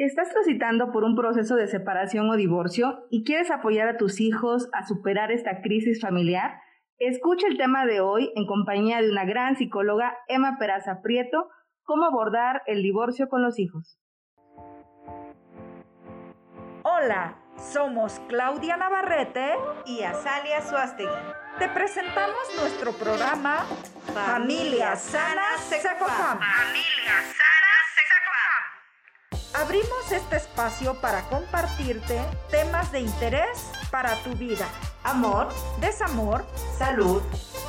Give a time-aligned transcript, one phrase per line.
[0.00, 4.70] ¿Estás transitando por un proceso de separación o divorcio y quieres apoyar a tus hijos
[4.72, 6.58] a superar esta crisis familiar?
[6.96, 11.50] Escucha el tema de hoy en compañía de una gran psicóloga, Emma Peraza Prieto,
[11.82, 13.98] cómo abordar el divorcio con los hijos.
[16.82, 19.50] Hola, somos Claudia Navarrete
[19.84, 21.12] y Azalia Suastegui.
[21.58, 23.66] Te presentamos nuestro programa
[24.14, 26.38] Familia Sana Sexafam.
[26.38, 27.49] Familia Sana.
[29.54, 32.20] Abrimos este espacio para compartirte
[32.50, 34.66] temas de interés para tu vida.
[35.02, 35.48] Amor,
[35.80, 36.44] desamor,
[36.78, 37.22] salud,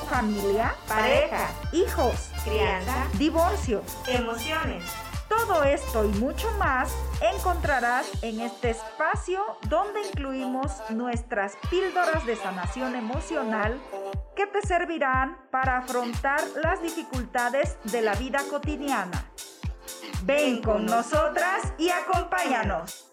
[0.10, 4.84] familia, pareja, hijos, crianza, divorcio, emociones
[5.32, 12.96] todo esto y mucho más encontrarás en este espacio donde incluimos nuestras píldoras de sanación
[12.96, 13.80] emocional
[14.36, 19.26] que te servirán para afrontar las dificultades de la vida cotidiana.
[20.24, 23.12] Ven con nosotras y acompáñanos.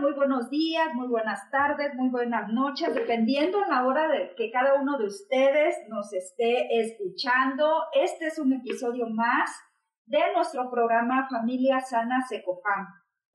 [0.00, 4.50] muy buenos días, muy buenas tardes, muy buenas noches, dependiendo en la hora de que
[4.50, 7.84] cada uno de ustedes nos esté escuchando.
[7.92, 9.50] Este es un episodio más
[10.06, 12.86] de nuestro programa Familia Sana Secofam.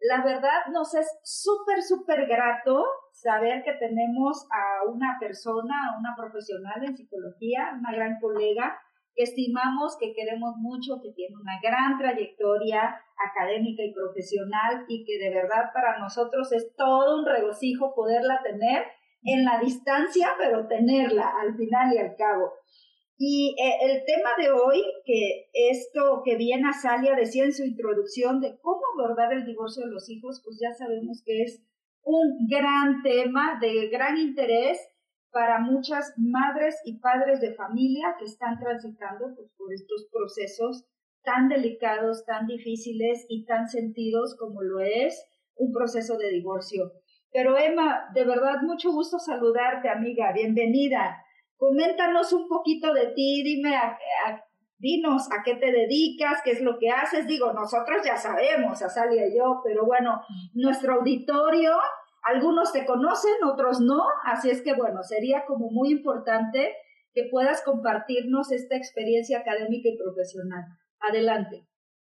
[0.03, 6.13] La verdad nos es súper, súper grato saber que tenemos a una persona, a una
[6.17, 8.77] profesional en psicología, una gran colega,
[9.15, 15.17] que estimamos, que queremos mucho, que tiene una gran trayectoria académica y profesional y que
[15.23, 18.83] de verdad para nosotros es todo un regocijo poderla tener
[19.23, 22.51] en la distancia, pero tenerla al final y al cabo.
[23.17, 28.41] Y eh, el tema de hoy, que esto que bien Azalia decía en su introducción
[28.41, 31.63] de cómo abordar el divorcio de los hijos, pues ya sabemos que es
[32.03, 34.79] un gran tema de gran interés
[35.31, 40.85] para muchas madres y padres de familia que están transitando pues, por estos procesos
[41.23, 46.91] tan delicados, tan difíciles y tan sentidos como lo es un proceso de divorcio.
[47.31, 50.31] Pero Emma, de verdad, mucho gusto saludarte, amiga.
[50.33, 51.17] Bienvenida.
[51.57, 53.75] Coméntanos un poquito de ti, dime,
[54.83, 57.25] dinos a qué te dedicas, qué es lo que haces.
[57.25, 60.21] Digo, nosotros ya sabemos, Azalia y yo, pero bueno,
[60.53, 61.71] nuestro auditorio
[62.23, 66.71] algunos te conocen, otros no, así es que bueno, sería como muy importante
[67.13, 70.63] que puedas compartirnos esta experiencia académica y profesional.
[70.99, 71.67] Adelante.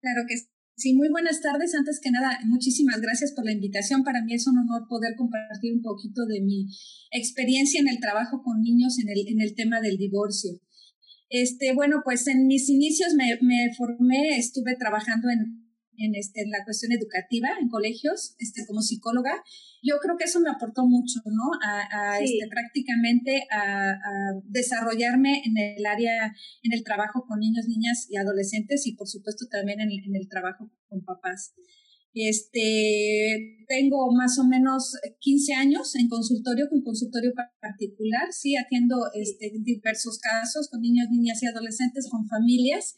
[0.00, 0.36] Claro que
[0.76, 0.94] sí.
[0.94, 1.74] Muy buenas tardes.
[1.74, 4.04] Antes que nada, muchísimas gracias por la invitación.
[4.04, 6.66] Para mí es un honor poder compartir un poquito de mi
[7.10, 10.52] experiencia en el trabajo con niños en el, en el tema del divorcio.
[11.28, 15.66] Este, bueno, pues en mis inicios me, me formé, estuve trabajando en,
[15.98, 19.42] en, este, en la cuestión educativa en colegios, este, como psicóloga.
[19.82, 21.58] Yo creo que eso me aportó mucho, ¿no?
[21.64, 23.94] A, este, prácticamente a,
[24.44, 29.46] desarrollarme en el área, en el trabajo con niños, niñas y adolescentes y por supuesto
[29.50, 31.54] también en el trabajo con papás.
[32.18, 39.52] Este, tengo más o menos 15 años en consultorio, con consultorio particular, sí, atiendo este,
[39.60, 42.96] diversos casos con niños, niñas y adolescentes, con familias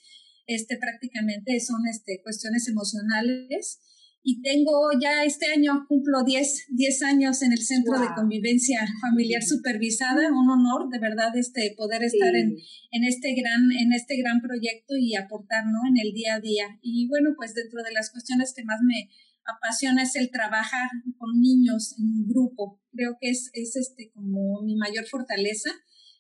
[0.49, 3.81] este, prácticamente son este, cuestiones emocionales.
[4.23, 9.43] Y tengo ya este año, cumplo 10, 10 años en el Centro de Convivencia Familiar
[9.43, 12.57] Supervisada, un honor de verdad este, poder estar en,
[12.91, 15.79] en, este gran, en este gran proyecto y aportar ¿no?
[15.89, 16.67] en el día a día.
[16.83, 19.09] Y bueno, pues dentro de las cuestiones que más me
[19.49, 22.83] apasiona es el trabajar con niños en un grupo.
[22.93, 25.71] Creo que es, es este, como mi mayor fortaleza,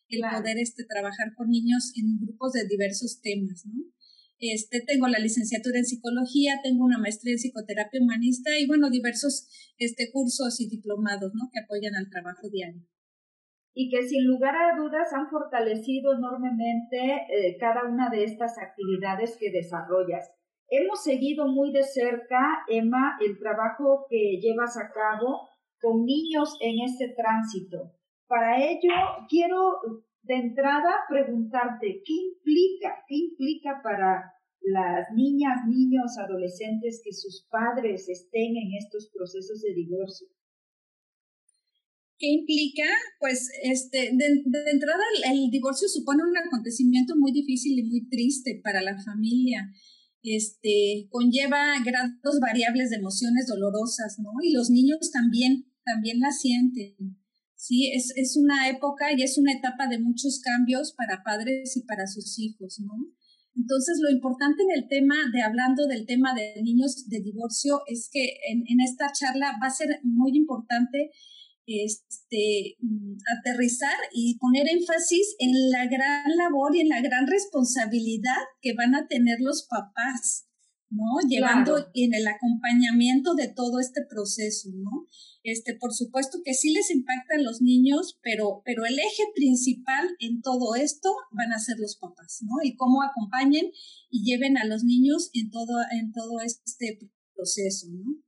[0.08, 3.84] el poder este, trabajar con niños en grupos de diversos temas, ¿no?
[4.38, 9.48] Este, tengo la licenciatura en psicología, tengo una maestría en psicoterapia humanista y bueno, diversos
[9.78, 11.50] este, cursos y diplomados ¿no?
[11.52, 12.82] que apoyan al trabajo diario.
[13.74, 19.36] Y que sin lugar a dudas han fortalecido enormemente eh, cada una de estas actividades
[19.38, 20.30] que desarrollas.
[20.68, 25.48] Hemos seguido muy de cerca, Emma, el trabajo que llevas a cabo
[25.80, 27.94] con niños en este tránsito.
[28.26, 28.92] Para ello,
[29.28, 29.80] quiero
[30.28, 34.30] de entrada preguntarte, ¿qué implica, qué implica para
[34.60, 40.28] las niñas, niños, adolescentes que sus padres estén en estos procesos de divorcio?
[42.18, 42.84] ¿Qué implica?
[43.20, 48.82] Pues este, de, entrada el, divorcio supone un acontecimiento muy difícil y muy triste para
[48.82, 49.72] la familia.
[50.22, 54.30] Este, conlleva grados variables de emociones dolorosas, ¿no?
[54.42, 56.96] Y los niños también, también la sienten.
[57.58, 61.82] Sí, es, es una época y es una etapa de muchos cambios para padres y
[61.82, 62.94] para sus hijos, ¿no?
[63.56, 68.08] Entonces, lo importante en el tema de hablando del tema de niños de divorcio es
[68.12, 71.10] que en, en esta charla va a ser muy importante
[71.68, 78.40] este, mm, aterrizar y poner énfasis en la gran labor y en la gran responsabilidad
[78.62, 80.47] que van a tener los papás,
[80.90, 81.04] ¿no?
[81.28, 85.06] Llevando en el acompañamiento de todo este proceso, ¿no?
[85.42, 90.08] Este, por supuesto que sí les impacta a los niños, pero, pero el eje principal
[90.18, 92.62] en todo esto van a ser los papás, ¿no?
[92.62, 93.70] Y cómo acompañen
[94.10, 96.98] y lleven a los niños en todo, en todo este
[97.34, 98.22] proceso, ¿no?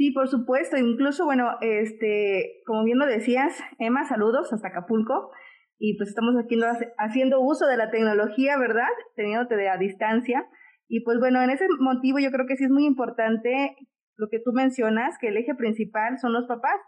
[0.00, 0.78] Sí, por supuesto.
[0.78, 5.30] Incluso, bueno, este, como bien lo decías, Emma, saludos hasta Acapulco.
[5.78, 6.56] Y pues estamos aquí
[6.98, 8.88] haciendo uso de la tecnología, ¿verdad?
[9.14, 10.46] Teniéndote de a distancia.
[10.92, 13.76] Y pues bueno, en ese motivo yo creo que sí es muy importante
[14.16, 16.80] lo que tú mencionas, que el eje principal son los papás.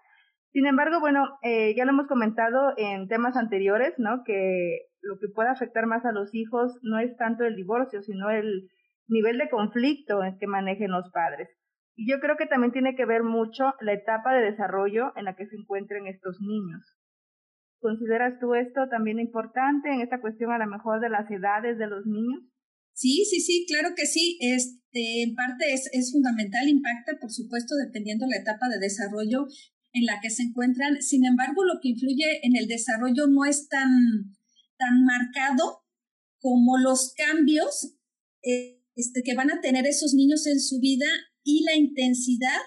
[0.51, 4.25] Sin embargo, bueno, eh, ya lo hemos comentado en temas anteriores, ¿no?
[4.25, 8.29] Que lo que puede afectar más a los hijos no es tanto el divorcio, sino
[8.29, 8.69] el
[9.07, 11.49] nivel de conflicto que manejen los padres.
[11.95, 15.37] Y yo creo que también tiene que ver mucho la etapa de desarrollo en la
[15.37, 16.83] que se encuentren estos niños.
[17.81, 21.87] ¿Consideras tú esto también importante en esta cuestión a lo mejor de las edades de
[21.87, 22.52] los niños?
[22.95, 24.39] Sí, sí, sí, claro que sí.
[24.41, 29.47] Este, en parte es, es fundamental, impacta, por supuesto, dependiendo la etapa de desarrollo
[29.93, 31.03] en la que se encuentran.
[31.03, 34.35] Sin embargo, lo que influye en el desarrollo no es tan,
[34.79, 35.83] tan marcado
[36.39, 37.95] como los cambios
[38.43, 41.07] eh, este, que van a tener esos niños en su vida
[41.43, 42.61] y la intensidad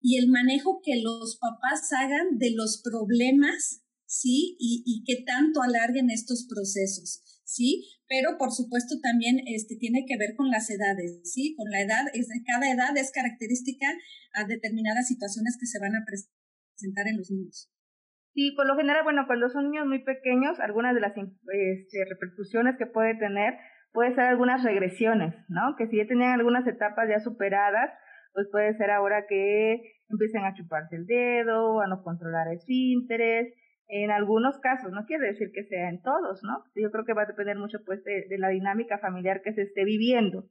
[0.00, 4.56] y el manejo que los papás hagan de los problemas, ¿sí?
[4.58, 7.96] Y, y que tanto alarguen estos procesos, ¿sí?
[8.06, 11.56] Pero por supuesto también este, tiene que ver con las edades, ¿sí?
[11.56, 13.88] Con la edad, es, cada edad es característica
[14.34, 17.72] a determinadas situaciones que se van a presentar en los niños.
[18.34, 22.76] Sí, por lo general, bueno, cuando son niños muy pequeños, algunas de las este, repercusiones
[22.76, 23.56] que puede tener
[23.92, 25.74] puede ser algunas regresiones, ¿no?
[25.76, 27.90] Que si ya tenían algunas etapas ya superadas,
[28.34, 33.54] pues puede ser ahora que empiecen a chuparse el dedo, a no controlar el esfínteres,
[33.88, 36.62] en algunos casos, no quiere decir que sea en todos, ¿no?
[36.76, 39.84] Yo creo que va a depender mucho pues de, la dinámica familiar que se esté
[39.84, 40.50] viviendo.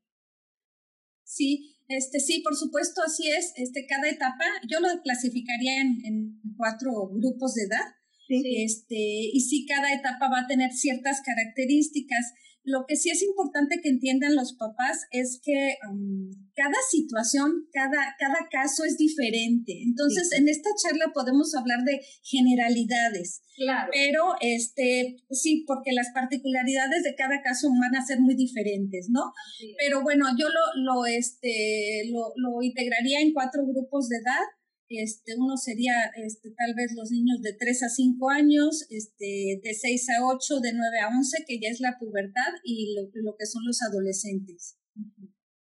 [1.24, 3.54] Sí, este sí, por supuesto, así es.
[3.58, 7.86] Este, cada etapa, yo lo clasificaría en, en cuatro grupos de edad.
[8.28, 8.64] Sí.
[8.66, 12.34] Este, y sí, cada etapa va a tener ciertas características.
[12.68, 18.14] Lo que sí es importante que entiendan los papás es que um, cada situación, cada,
[18.20, 19.72] cada caso es diferente.
[19.86, 23.42] Entonces, en esta charla podemos hablar de generalidades.
[23.56, 23.90] Claro.
[23.94, 29.32] Pero, este, sí, porque las particularidades de cada caso van a ser muy diferentes, ¿no?
[29.80, 34.44] Pero bueno, yo lo, lo, este, lo, lo integraría en cuatro grupos de edad
[34.90, 39.74] este, uno sería este, tal vez los niños de 3 a 5 años, este, de
[39.74, 43.36] 6 a 8, de 9 a 11, que ya es la pubertad, y lo, lo
[43.38, 44.80] que son los adolescentes.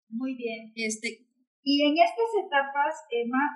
[0.08, 0.72] Muy bien.
[0.74, 1.28] Este,
[1.62, 3.54] y en estas etapas, Emma,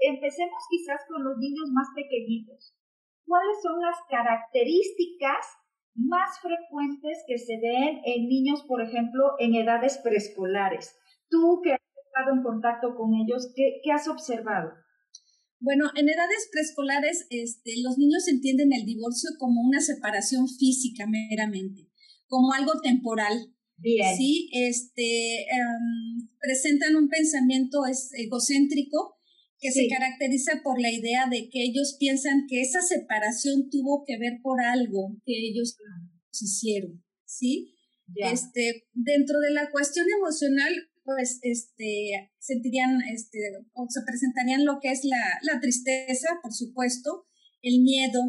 [0.00, 2.76] empecemos quizás con los niños más pequeñitos.
[3.24, 5.46] ¿Cuáles son las características
[5.94, 10.94] más frecuentes que se ven en niños, por ejemplo, en edades preescolares?
[11.30, 11.76] Tú que
[12.32, 14.72] en contacto con ellos, ¿qué, qué has observado?
[15.60, 21.88] Bueno, en edades preescolares, este, los niños entienden el divorcio como una separación física meramente,
[22.28, 23.54] como algo temporal.
[23.76, 24.16] Bien.
[24.16, 29.16] Sí, este, um, presentan un pensamiento es, egocéntrico
[29.60, 34.16] que se caracteriza por la idea de que ellos piensan que esa separación tuvo que
[34.16, 35.76] ver por algo que ellos
[36.30, 37.74] hicieron, ¿sí?
[38.14, 40.72] Este, dentro de la cuestión emocional,
[41.08, 43.38] pues este, sentirían, este,
[43.72, 47.24] o se presentarían lo que es la, la tristeza, por supuesto,
[47.62, 48.20] el miedo,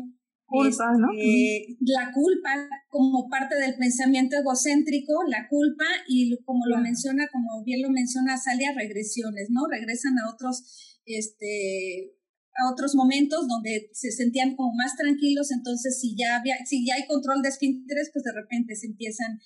[0.45, 1.09] culpa, ¿no?
[1.11, 7.65] Este, la culpa como parte del pensamiento egocéntrico, la culpa y como lo menciona, como
[7.65, 9.67] bien lo menciona Salia, regresiones, ¿no?
[9.69, 10.63] Regresan a otros,
[11.03, 12.15] este,
[12.63, 16.95] a otros momentos donde se sentían como más tranquilos, entonces si ya había, si ya
[16.95, 19.37] hay control de esfínteres, pues de repente se empiezan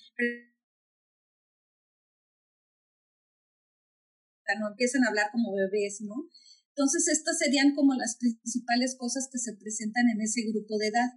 [4.58, 6.28] no empiezan a hablar como bebés, ¿no?
[6.76, 11.10] Entonces, estas serían como las principales cosas que se presentan en ese grupo de edad.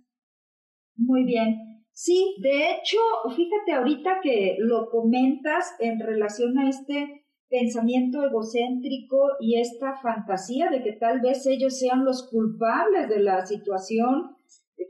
[0.96, 1.84] Muy bien.
[1.94, 3.00] Sí, de hecho,
[3.36, 10.84] fíjate ahorita que lo comentas en relación a este pensamiento egocéntrico y esta fantasía de
[10.84, 14.38] que tal vez ellos sean los culpables de la situación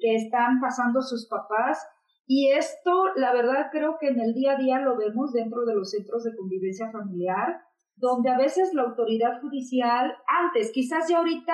[0.01, 1.79] que están pasando sus papás.
[2.25, 5.75] Y esto, la verdad, creo que en el día a día lo vemos dentro de
[5.75, 7.61] los centros de convivencia familiar
[7.97, 11.53] donde a veces la autoridad judicial, antes, quizás ya ahorita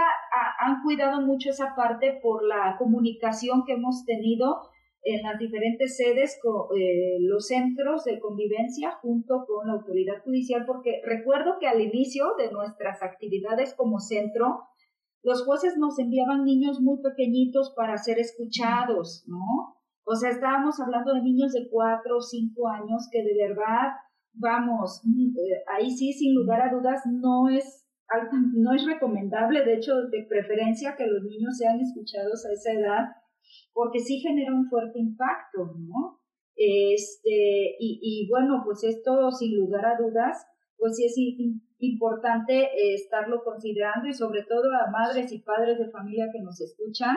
[0.59, 4.61] han cuidado mucho esa parte por la comunicación que hemos tenido
[5.03, 10.65] en las diferentes sedes con eh, los centros de convivencia junto con la autoridad judicial,
[10.65, 14.63] porque recuerdo que al inicio de nuestras actividades como centro,
[15.21, 19.77] los jueces nos enviaban niños muy pequeñitos para ser escuchados, ¿no?
[20.05, 23.91] O sea, estábamos hablando de niños de cuatro o cinco años que de verdad,
[24.33, 27.87] vamos, eh, ahí sí, sin lugar a dudas, no es,
[28.55, 33.05] no es recomendable, de hecho, de preferencia que los niños sean escuchados a esa edad,
[33.73, 36.19] porque sí genera un fuerte impacto, ¿no?
[36.55, 40.45] Este, y, y bueno, pues esto sin lugar a dudas,
[40.77, 41.15] pues sí es
[41.79, 46.59] importante eh, estarlo considerando y sobre todo a madres y padres de familia que nos
[46.61, 47.15] escuchan,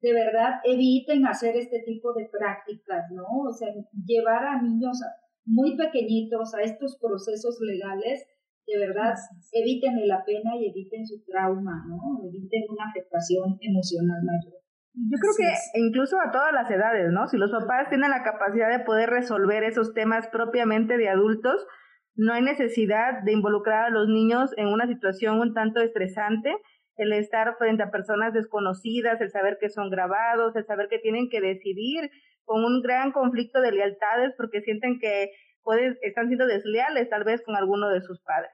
[0.00, 3.24] de verdad eviten hacer este tipo de prácticas, ¿no?
[3.48, 3.68] O sea,
[4.06, 5.00] llevar a niños
[5.44, 8.26] muy pequeñitos a estos procesos legales,
[8.66, 9.14] de verdad,
[9.52, 12.26] eviten la pena y eviten su trauma, ¿no?
[12.26, 14.64] Eviten una afectación emocional mayor.
[14.94, 17.26] Yo creo que incluso a todas las edades, ¿no?
[17.26, 21.66] Si los papás tienen la capacidad de poder resolver esos temas propiamente de adultos,
[22.14, 26.54] no hay necesidad de involucrar a los niños en una situación un tanto estresante,
[26.96, 31.28] el estar frente a personas desconocidas, el saber que son grabados, el saber que tienen
[31.28, 32.08] que decidir
[32.44, 35.30] con un gran conflicto de lealtades porque sienten que
[35.62, 38.52] pueden, están siendo desleales tal vez con alguno de sus padres.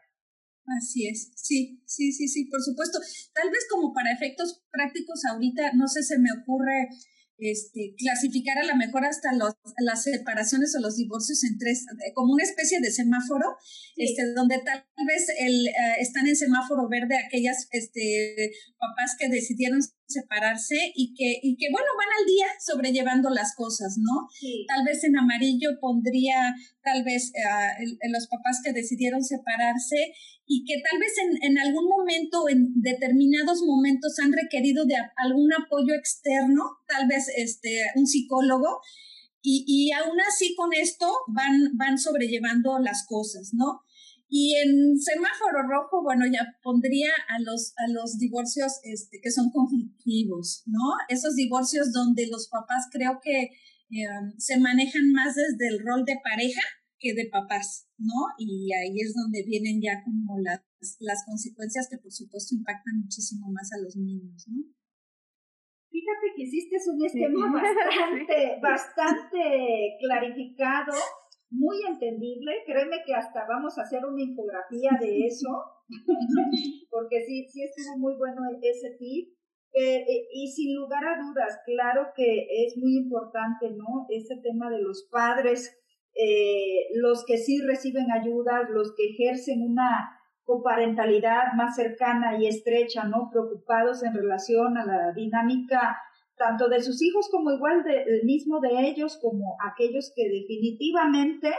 [0.79, 2.99] Así es, sí, sí, sí, sí, por supuesto.
[3.35, 6.89] Tal vez como para efectos prácticos ahorita, no sé, se me ocurre
[7.41, 12.35] este, clasificar a lo mejor hasta los, las separaciones o los divorcios en tres, como
[12.35, 13.57] una especie de semáforo,
[13.97, 19.81] este, donde tal vez el, eh, están en semáforo verde aquellas este, papás que decidieron
[20.11, 24.29] separarse y que, y que, bueno, van al día sobrellevando las cosas, ¿no?
[24.67, 27.33] Tal vez en amarillo pondría, tal vez,
[27.81, 30.15] en los papás que decidieron separarse
[30.47, 35.53] y que tal vez en, en, algún momento, en determinados momentos, han requerido de algún
[35.53, 38.81] apoyo externo, tal vez este, un psicólogo,
[39.43, 43.83] y, y aún así con esto van, van sobrellevando las cosas, ¿no?
[44.33, 49.51] Y en semáforo rojo, bueno, ya pondría a los, a los divorcios este, que son
[49.51, 50.95] conflictivos, ¿no?
[51.09, 53.51] Esos divorcios donde los papás creo que
[53.91, 56.63] em, se manejan más desde el rol de pareja
[56.99, 58.29] que de papás, ¿no?
[58.39, 60.61] Y ahí es donde vienen ya como las,
[61.01, 64.63] las consecuencias que por supuesto impactan muchísimo más a los niños, ¿no?
[65.91, 70.93] Fíjate que hiciste un esquema bastante, bastante clarificado
[71.51, 72.63] muy entendible.
[72.65, 75.51] Créeme que hasta vamos a hacer una infografía de eso,
[76.91, 79.35] porque sí, sí estuvo muy bueno ese tip.
[79.73, 84.07] Eh, eh, y sin lugar a dudas, claro que es muy importante, ¿no?
[84.09, 85.79] Ese tema de los padres,
[86.15, 93.05] eh, los que sí reciben ayuda, los que ejercen una coparentalidad más cercana y estrecha,
[93.05, 93.29] ¿no?
[93.31, 95.97] Preocupados en relación a la dinámica
[96.37, 101.53] tanto de sus hijos como igual del mismo de ellos, como aquellos que definitivamente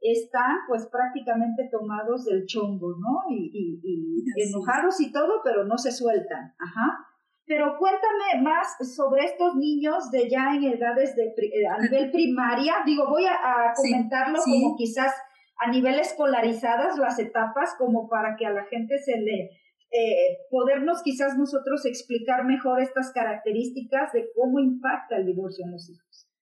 [0.00, 3.22] están pues prácticamente tomados del chongo, ¿no?
[3.30, 6.52] Y, enojados y todo, pero no se sueltan.
[6.58, 7.13] Ajá.
[7.46, 12.76] Pero cuéntame más sobre estos niños de ya en edades de eh, a nivel primaria.
[12.86, 15.12] Digo, voy a, comentarlo como quizás
[15.58, 19.50] a nivel escolarizadas las etapas, como para que a la gente se le
[19.90, 25.88] eh, podernos quizás nosotros explicar mejor estas características de cómo impacta el divorcio en los
[25.90, 26.33] hijos.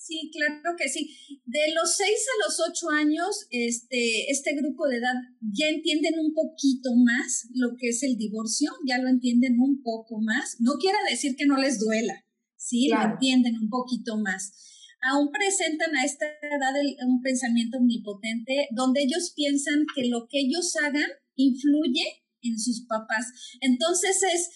[0.00, 1.14] Sí, claro que sí.
[1.44, 6.32] De los 6 a los 8 años, este, este grupo de edad ya entienden un
[6.32, 10.56] poquito más lo que es el divorcio, ya lo entienden un poco más.
[10.58, 12.24] No quiere decir que no les duela,
[12.56, 14.54] sí, lo entienden un poquito más.
[15.02, 16.74] Aún presentan a esta edad
[17.06, 23.26] un pensamiento omnipotente donde ellos piensan que lo que ellos hagan influye en sus papás.
[23.60, 24.48] Entonces es,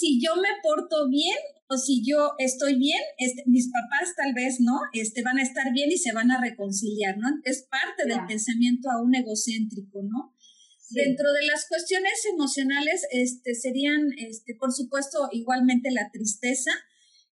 [0.00, 1.36] si yo me porto bien
[1.68, 4.80] o si yo estoy bien, este, mis papás tal vez, ¿no?
[4.94, 7.28] Este, van a estar bien y se van a reconciliar, ¿no?
[7.44, 10.34] Es parte del pensamiento aún egocéntrico, ¿no?
[10.88, 16.72] Dentro de las cuestiones emocionales, este, serían, este, por supuesto, igualmente la tristeza,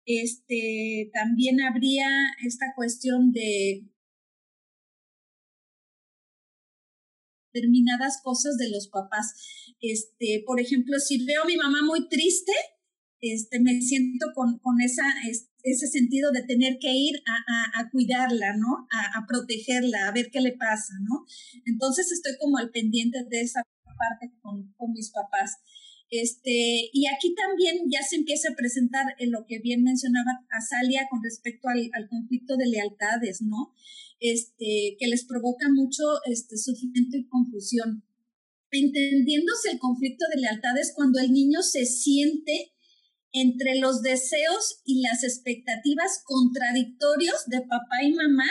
[0.04, 2.08] este, también habría
[2.44, 3.85] esta cuestión de
[7.56, 9.34] determinadas cosas de los papás.
[9.80, 12.52] Este, por ejemplo, si veo a mi mamá muy triste,
[13.20, 15.04] este, me siento con, con esa,
[15.62, 18.86] ese sentido de tener que ir a, a, cuidarla, ¿no?
[18.90, 21.25] A, protegerla, a ver qué le pasa, ¿no?
[21.64, 23.62] Entonces estoy como al pendiente de esa
[23.98, 25.56] parte con, con mis papás.
[26.08, 31.08] Este, y aquí también ya se empieza a presentar en lo que bien mencionaba Azalia
[31.10, 33.75] con respecto al, al conflicto de lealtades, ¿no?
[34.18, 38.02] Este, que les provoca mucho este, sufrimiento y confusión.
[38.70, 42.73] Entendiéndose el conflicto de lealtades cuando el niño se siente
[43.32, 48.49] entre los deseos y las expectativas contradictorios de papá y mamá,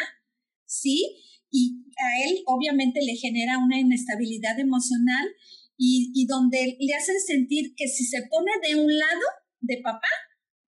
[0.65, 1.17] ¿sí?
[1.49, 5.25] Y a él obviamente le genera una inestabilidad emocional
[5.77, 9.25] y, y donde le hacen sentir que si se pone de un lado
[9.61, 10.09] de papá,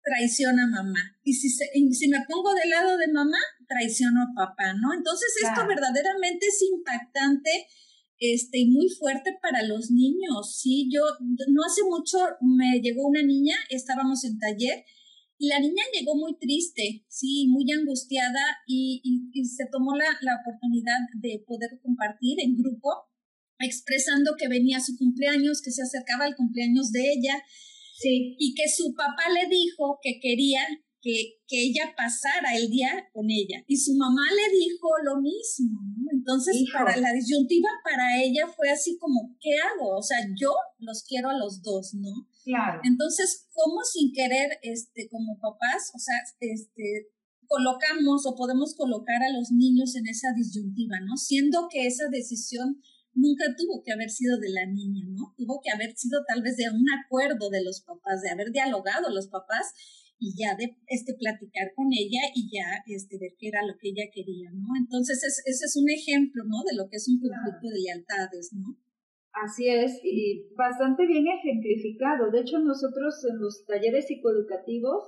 [0.07, 1.19] traiciona a mamá.
[1.23, 3.37] Y si, si me pongo del lado de mamá,
[3.67, 4.93] traiciono a papá, ¿no?
[4.93, 7.67] Entonces esto verdaderamente es impactante
[8.19, 10.89] este, y muy fuerte para los niños, ¿sí?
[10.91, 14.85] Yo, no hace mucho me llegó una niña, estábamos en taller,
[15.39, 20.39] y la niña llegó muy triste, sí, muy angustiada, y, y, se tomó la, la
[20.41, 22.89] oportunidad de poder compartir en grupo,
[23.59, 27.43] expresando que venía su cumpleaños, que se acercaba el cumpleaños de ella,
[27.97, 28.35] sí.
[28.37, 30.61] y que su papá le dijo que quería
[31.01, 33.63] que, que, ella pasara el día con ella.
[33.67, 36.11] Y su mamá le dijo lo mismo, ¿no?
[36.11, 39.97] Entonces, para la disyuntiva para ella fue así como, ¿qué hago?
[39.97, 42.27] O sea, yo los quiero a los dos, ¿no?
[42.43, 42.81] Claro.
[42.83, 47.11] Entonces, ¿cómo sin querer, este, como papás, o sea, este,
[47.47, 51.15] colocamos o podemos colocar a los niños en esa disyuntiva, ¿no?
[51.15, 52.81] Siendo que esa decisión
[53.17, 55.33] nunca tuvo que haber sido de la niña, ¿no?
[55.35, 59.09] Tuvo que haber sido tal vez de un acuerdo de los papás, de haber dialogado
[59.09, 59.73] los papás
[60.19, 63.89] y ya de este, platicar con ella y ya este, ver qué era lo que
[63.89, 64.69] ella quería, ¿no?
[64.79, 66.61] Entonces, es, ese es un ejemplo, ¿no?
[66.65, 68.77] De lo que es un conflicto de lealtades, ¿no?
[69.33, 72.31] Así es, y bastante bien ejemplificado.
[72.31, 75.03] De hecho, nosotros en los talleres psicoeducativos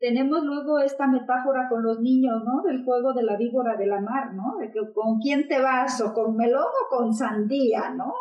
[0.00, 2.62] tenemos luego esta metáfora con los niños, ¿no?
[2.62, 4.56] Del juego de la víbora de la mar, ¿no?
[4.58, 8.14] De que con quién te vas, o con melón o con sandía, ¿no?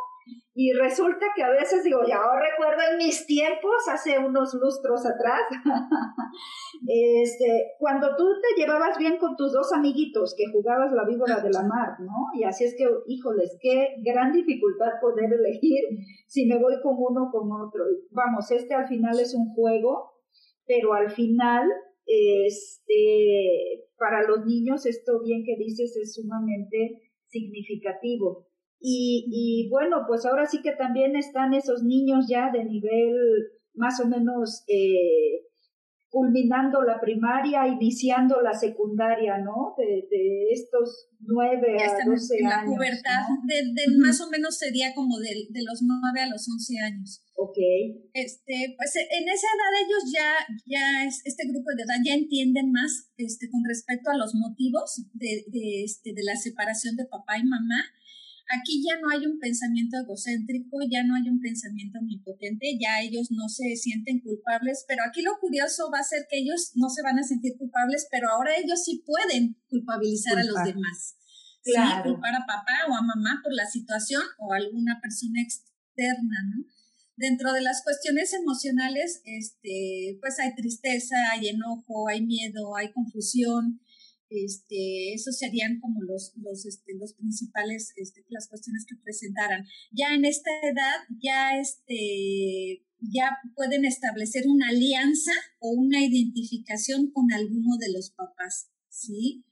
[0.53, 5.41] Y resulta que a veces digo, ya recuerdo en mis tiempos, hace unos lustros atrás,
[6.85, 11.49] este, cuando tú te llevabas bien con tus dos amiguitos que jugabas la víbora de
[11.49, 12.27] la mar, ¿no?
[12.33, 15.81] Y así es que, híjoles, qué gran dificultad poder elegir
[16.27, 17.85] si me voy con uno o con otro.
[18.11, 20.18] Vamos, este al final es un juego,
[20.69, 21.67] pero al final,
[22.05, 28.47] este, para los niños esto bien que dices es sumamente significativo.
[28.79, 33.15] Y, y bueno, pues ahora sí que también están esos niños ya de nivel
[33.73, 35.48] más o menos eh,
[36.09, 39.75] culminando la primaria, iniciando la secundaria, ¿no?
[39.77, 42.49] De, de estos nueve a doce años.
[42.49, 46.79] La pubertad de, más o menos sería como de, de los nueve a los once
[46.79, 47.23] años.
[47.35, 47.57] Ok.
[48.13, 50.29] Este, pues en esa edad ellos ya,
[50.65, 55.05] ya es, este grupo de edad ya entienden más este, con respecto a los motivos
[55.13, 57.85] de, de, este, de la separación de papá y mamá
[58.49, 63.29] Aquí ya no hay un pensamiento egocéntrico, ya no hay un pensamiento omnipotente, ya ellos
[63.29, 67.03] no se sienten culpables, pero aquí lo curioso va a ser que ellos no se
[67.03, 71.15] van a sentir culpables, pero ahora ellos sí pueden culpabilizar a los demás.
[71.61, 72.03] Claro.
[72.13, 76.65] culpar a papá o a mamá por la situación o a alguna persona externa, ¿no?
[77.17, 83.81] Dentro de las cuestiones emocionales, este, pues hay tristeza, hay enojo, hay miedo, hay confusión,
[84.29, 89.65] este, esos serían como los, los, este, los principales, este, las cuestiones que presentaran.
[89.91, 97.31] Ya en esta edad, ya, este, ya pueden establecer una alianza o una identificación con
[97.33, 99.45] alguno de los papás, ¿sí?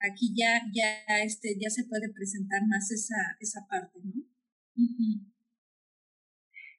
[0.00, 4.22] Aquí ya, ya, este, ya se puede presentar más esa, esa parte, ¿no?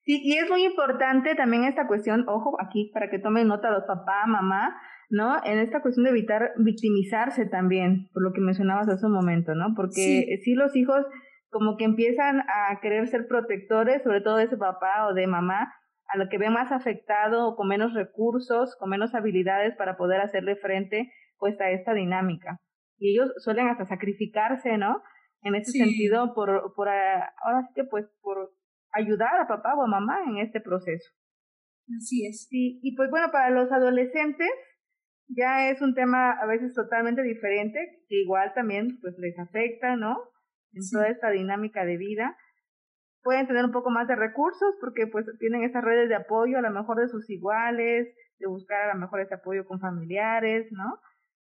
[0.09, 3.83] Sí, y es muy importante también esta cuestión, ojo, aquí para que tomen nota los
[3.83, 4.75] papá, mamá,
[5.09, 5.43] ¿no?
[5.43, 9.73] En esta cuestión de evitar victimizarse también, por lo que mencionabas hace un momento, ¿no?
[9.75, 10.53] Porque sí.
[10.53, 11.05] los hijos
[11.49, 15.73] como que empiezan a querer ser protectores, sobre todo de su papá o de mamá,
[16.07, 20.21] a lo que ve más afectado o con menos recursos, con menos habilidades para poder
[20.21, 22.59] hacerle frente pues a esta dinámica.
[22.97, 25.01] Y ellos suelen hasta sacrificarse, ¿no?
[25.41, 28.51] En ese sentido, por, por, ahora sí que pues por
[28.91, 31.09] ayudar a papá o a mamá en este proceso.
[31.97, 32.47] Así es.
[32.49, 34.49] Sí, y pues bueno, para los adolescentes
[35.29, 40.17] ya es un tema a veces totalmente diferente, que igual también pues les afecta, ¿no?
[40.73, 42.35] En toda esta dinámica de vida.
[43.21, 46.61] Pueden tener un poco más de recursos porque pues tienen esas redes de apoyo a
[46.61, 48.07] lo mejor de sus iguales,
[48.39, 50.99] de buscar a lo mejor ese apoyo con familiares, ¿no?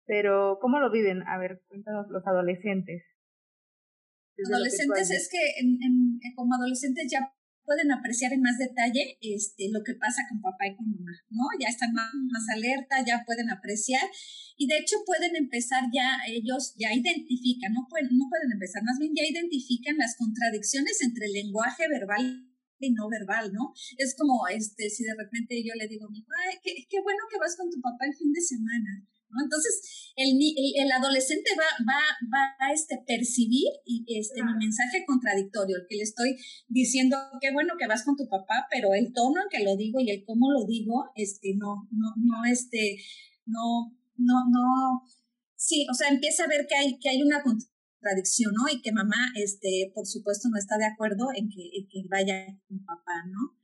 [0.07, 1.23] Pero ¿cómo lo viven?
[1.27, 3.03] A ver, cuéntanos los adolescentes.
[4.53, 7.33] Adolescentes es que en, en, como adolescentes ya
[7.65, 11.45] pueden apreciar en más detalle este, lo que pasa con papá y con mamá, ¿no?
[11.59, 14.05] Ya están más, más alerta, ya pueden apreciar
[14.57, 18.99] y de hecho pueden empezar ya, ellos ya identifican, no pueden, no pueden empezar, más
[18.99, 22.47] bien ya identifican las contradicciones entre el lenguaje verbal
[22.79, 23.73] y no verbal, ¿no?
[23.97, 27.25] Es como, este, si de repente yo le digo a mi ay, qué, qué bueno
[27.31, 29.07] que vas con tu papá el fin de semana,
[29.43, 32.01] entonces, el, el, adolescente va, va,
[32.33, 33.67] va a este, percibir
[34.07, 36.37] este, mi mensaje contradictorio, el que le estoy
[36.69, 40.01] diciendo, qué bueno que vas con tu papá, pero el tono en que lo digo
[40.01, 42.99] y el cómo lo digo, este, no, no, no, este,
[43.47, 45.03] no, no, no,
[45.57, 48.69] sí, o sea, empieza a ver que hay, que hay una contradicción, ¿no?
[48.71, 52.47] Y que mamá, este, por supuesto, no está de acuerdo en que, en que vaya
[52.69, 53.59] con papá, ¿no?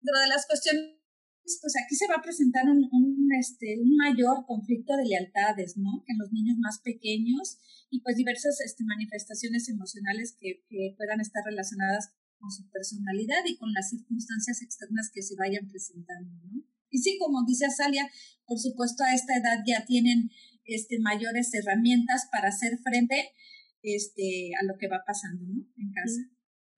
[0.00, 1.01] Dentro de las cuestiones
[1.42, 6.04] pues aquí se va a presentar un, un, este, un mayor conflicto de lealtades, ¿no?
[6.06, 7.58] En los niños más pequeños
[7.90, 13.56] y pues diversas este, manifestaciones emocionales que, que puedan estar relacionadas con su personalidad y
[13.56, 16.62] con las circunstancias externas que se vayan presentando, ¿no?
[16.90, 18.08] Y sí, como dice Azalia,
[18.46, 20.30] por supuesto a esta edad ya tienen
[20.64, 23.32] este, mayores herramientas para hacer frente
[23.82, 25.66] este, a lo que va pasando, ¿no?
[25.76, 26.20] En casa.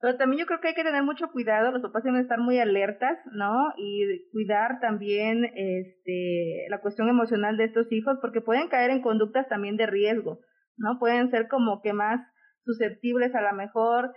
[0.04, 2.58] Pero también yo creo que hay que tener mucho cuidado, los papás que estar muy
[2.58, 3.72] alertas, ¿no?
[3.78, 9.48] Y cuidar también este, la cuestión emocional de estos hijos, porque pueden caer en conductas
[9.48, 10.40] también de riesgo,
[10.76, 10.98] ¿no?
[10.98, 12.20] Pueden ser como que más
[12.66, 14.12] susceptibles a lo mejor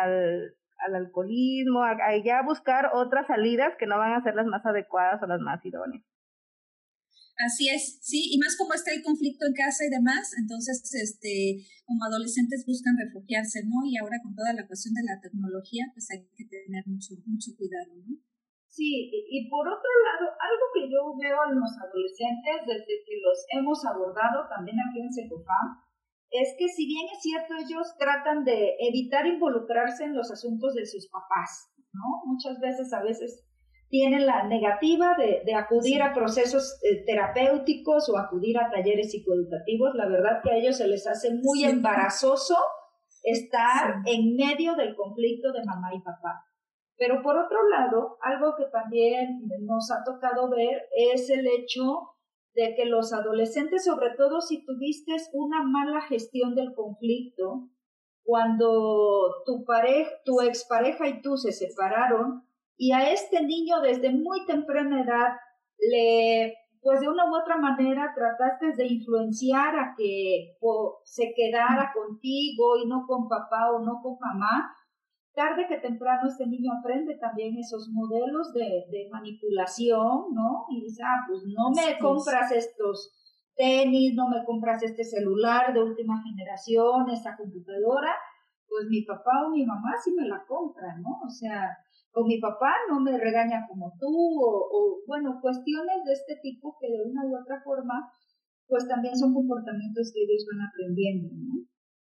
[0.00, 4.46] al, al alcoholismo, a, a ya buscar otras salidas que no van a ser las
[4.46, 6.06] más adecuadas o las más idóneas.
[7.38, 11.62] Así es, sí, y más como está el conflicto en casa y demás, entonces, este,
[11.86, 13.86] como adolescentes buscan refugiarse, ¿no?
[13.86, 17.54] Y ahora con toda la cuestión de la tecnología, pues hay que tener mucho, mucho
[17.54, 18.18] cuidado, ¿no?
[18.66, 23.38] Sí, y, por otro lado, algo que yo veo en los adolescentes desde que los
[23.54, 25.78] hemos abordado también aquí en Secofam,
[26.30, 30.84] es que si bien es cierto, ellos tratan de evitar involucrarse en los asuntos de
[30.84, 32.26] sus papás, ¿no?
[32.26, 33.47] Muchas veces, a veces
[33.88, 39.94] tienen la negativa de, de acudir a procesos eh, terapéuticos o acudir a talleres psicoeducativos.
[39.94, 42.56] La verdad que a ellos se les hace muy embarazoso
[43.22, 46.44] estar en medio del conflicto de mamá y papá.
[46.96, 52.14] Pero por otro lado, algo que también nos ha tocado ver es el hecho
[52.54, 57.68] de que los adolescentes, sobre todo si tuviste una mala gestión del conflicto,
[58.24, 62.47] cuando tu pareja, tu expareja y tú se separaron,
[62.78, 65.32] y a este niño desde muy temprana edad
[65.78, 70.56] le, pues de una u otra manera trataste de influenciar a que
[71.04, 74.72] se quedara contigo y no con papá o no con mamá,
[75.34, 80.66] tarde que temprano este niño aprende también esos modelos de, de manipulación, ¿no?
[80.70, 83.12] Y dice, ah, pues no me compras estos
[83.56, 88.14] tenis, no me compras este celular de última generación, esta computadora,
[88.68, 91.20] pues mi papá o mi mamá sí me la compran, ¿no?
[91.24, 91.76] O sea,
[92.18, 96.90] o mi papá no me regaña como tú, o, bueno, cuestiones de este tipo que
[96.90, 98.10] de una u otra forma,
[98.66, 101.64] pues también son comportamientos que ellos van aprendiendo, ¿no?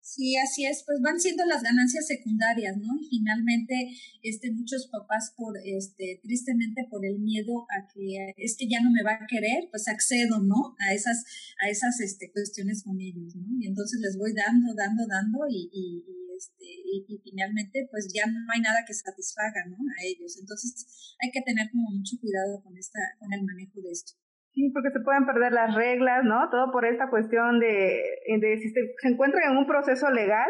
[0.04, 2.92] Sí, así es, pues van siendo las ganancias secundarias, ¿no?
[3.00, 8.68] Y finalmente, este, muchos papás por, este, tristemente por el miedo a que es que
[8.68, 10.76] ya no me va a querer, pues accedo, ¿no?
[10.86, 11.24] A esas,
[11.64, 13.46] a esas, este, cuestiones con ellos, ¿no?
[13.58, 16.04] Y entonces les voy dando, dando, dando y, y,
[16.36, 19.76] este, y, y, finalmente, pues ya no hay nada que satisfaga, ¿no?
[19.76, 20.36] A ellos.
[20.38, 24.12] Entonces hay que tener como mucho cuidado con esta, con el manejo de esto.
[24.52, 26.48] Sí, porque se pueden perder las reglas, ¿no?
[26.50, 27.98] Todo por esta cuestión de,
[28.38, 30.48] de si se, se encuentran en un proceso legal,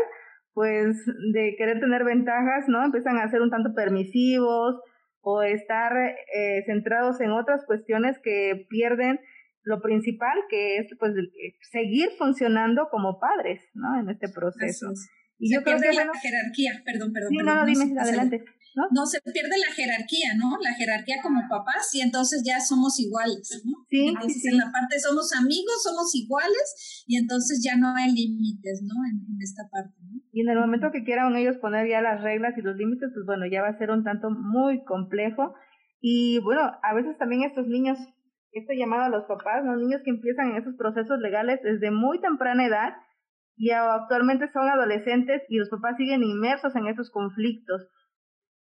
[0.53, 0.97] pues
[1.33, 2.85] de querer tener ventajas, ¿no?
[2.85, 4.77] Empiezan a ser un tanto permisivos
[5.21, 9.19] o estar eh, centrados en otras cuestiones que pierden
[9.63, 11.15] lo principal, que es pues
[11.73, 13.99] seguir funcionando como padres, ¿no?
[13.99, 14.89] En este proceso.
[15.45, 17.29] Y yo creo que la jerarquía, perdón, perdón.
[17.29, 18.45] Sí, perdón, no, no, dime, adelante.
[18.97, 19.05] ¿no?
[19.05, 20.57] se pierde la jerarquía, ¿no?
[20.57, 23.85] La jerarquía como papás y entonces ya somos iguales, ¿no?
[23.91, 28.13] Sí, entonces sí, en la parte somos amigos, somos iguales y entonces ya no hay
[28.13, 28.95] límites, ¿no?
[29.05, 30.17] En, en, esta parte, ¿no?
[30.33, 33.27] Y en el momento que quieran ellos poner ya las reglas y los límites, pues
[33.27, 35.53] bueno, ya va a ser un tanto muy complejo.
[36.01, 37.99] Y bueno, a veces también estos niños,
[38.53, 42.19] esto llamado a los papás, los niños que empiezan en esos procesos legales desde muy
[42.21, 42.95] temprana edad
[43.57, 47.89] y actualmente son adolescentes y los papás siguen inmersos en esos conflictos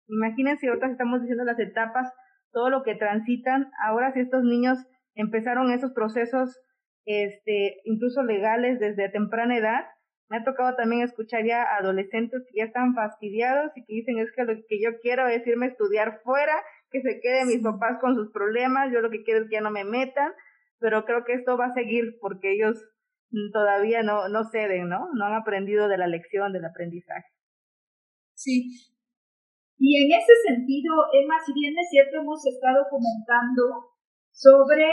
[0.09, 2.13] Imagínense, ahorita estamos diciendo las etapas,
[2.53, 3.71] todo lo que transitan.
[3.83, 4.79] Ahora si estos niños
[5.15, 6.61] empezaron esos procesos,
[7.07, 9.85] este, incluso legales desde temprana edad,
[10.31, 14.33] me ha tocado también escuchar ya adolescentes que ya están fastidiados y que dicen es
[14.35, 16.55] que lo que yo quiero es irme a estudiar fuera,
[16.91, 19.61] que se queden mis papás con sus problemas, yo lo que quiero es que ya
[19.61, 20.33] no me metan,
[20.79, 22.83] pero creo que esto va a seguir porque ellos
[23.53, 25.09] todavía no, no ceden, ¿no?
[25.15, 27.27] No han aprendido de la lección del aprendizaje.
[28.35, 28.95] Sí,
[29.79, 33.91] y en ese sentido, Emma, si bien es cierto, hemos estado comentando
[34.31, 34.87] sobre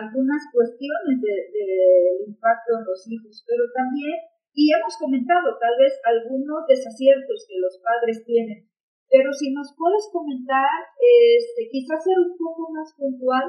[0.00, 4.16] algunas cuestiones del de, impacto en los hijos, pero también,
[4.52, 8.68] y hemos comentado tal vez algunos desaciertos que los padres tienen,
[9.08, 13.44] pero si nos puedes comentar, este, quizás ser un poco más puntual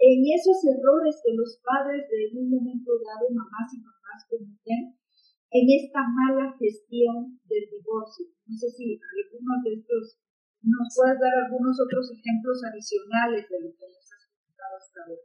[0.00, 4.96] en esos errores que los padres de un momento dado, mamás y papás cometen,
[5.52, 8.32] en esta mala gestión del divorcio.
[8.48, 10.16] No sé si algunos de estos
[10.64, 15.24] nos puedes dar algunos otros ejemplos adicionales de lo que nos has comentado hasta ahora.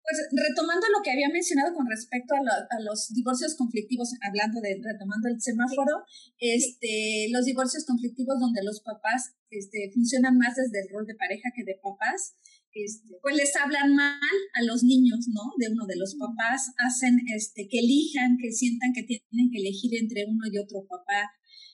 [0.00, 2.42] Pues retomando lo que había mencionado con respecto a,
[2.82, 6.02] los divorcios conflictivos, hablando de retomando el semáforo,
[6.40, 11.52] este, los divorcios conflictivos donde los papás este, funcionan más desde el rol de pareja
[11.54, 12.34] que de papás,
[12.72, 14.20] este, pues les hablan mal
[14.54, 15.42] a los niños, ¿no?
[15.58, 19.96] De uno de los papás, hacen este, que elijan, que sientan que tienen que elegir
[19.98, 21.30] entre uno y otro papá,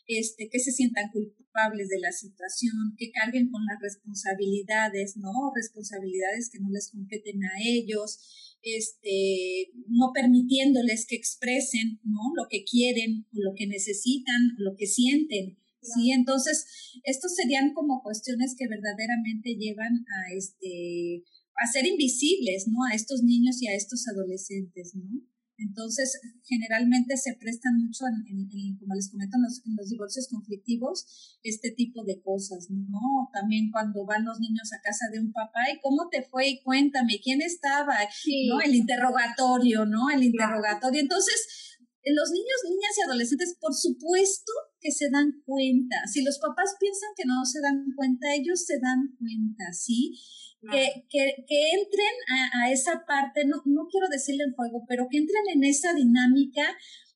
[0.06, 5.52] este, que se sientan culpables de la situación, que carguen con las responsabilidades, ¿no?
[5.54, 8.18] Responsabilidades que no les competen a ellos,
[8.62, 12.20] este, no permitiéndoles que expresen, ¿no?
[12.36, 15.58] Lo que quieren, o lo que necesitan, o lo que sienten.
[15.94, 16.64] Sí, entonces,
[17.04, 21.24] estos serían como cuestiones que verdaderamente llevan a este
[21.56, 22.84] a ser invisibles, ¿no?
[22.90, 25.22] A estos niños y a estos adolescentes, ¿no?
[25.58, 32.04] Entonces, generalmente se prestan mucho, en, como les comento, en los, divorcios conflictivos, este tipo
[32.04, 33.30] de cosas, ¿no?
[33.32, 36.48] También cuando van los niños a casa de un papá, ¿y cómo te fue?
[36.48, 37.96] Y cuéntame, ¿quién estaba?
[38.50, 38.60] ¿No?
[38.60, 40.10] El interrogatorio, ¿no?
[40.10, 41.00] El interrogatorio.
[41.00, 44.52] Entonces, los niños, niñas y adolescentes, por supuesto
[44.86, 46.06] que se dan cuenta.
[46.06, 50.14] Si los papás piensan que no se dan cuenta, ellos se dan cuenta, ¿sí?
[50.70, 52.14] Que, que, que, entren
[52.54, 56.62] a, esa parte, no, no quiero decirle en juego, pero que entren en esa dinámica,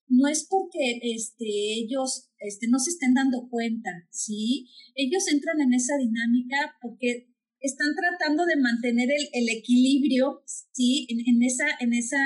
[0.09, 4.69] no es porque este, ellos este, no se estén dando cuenta, ¿sí?
[4.95, 7.30] Ellos entran en esa dinámica porque
[7.61, 10.43] están tratando de mantener el, el equilibrio,
[10.73, 11.07] ¿sí?
[11.09, 12.19] En, en, esa, en, esa,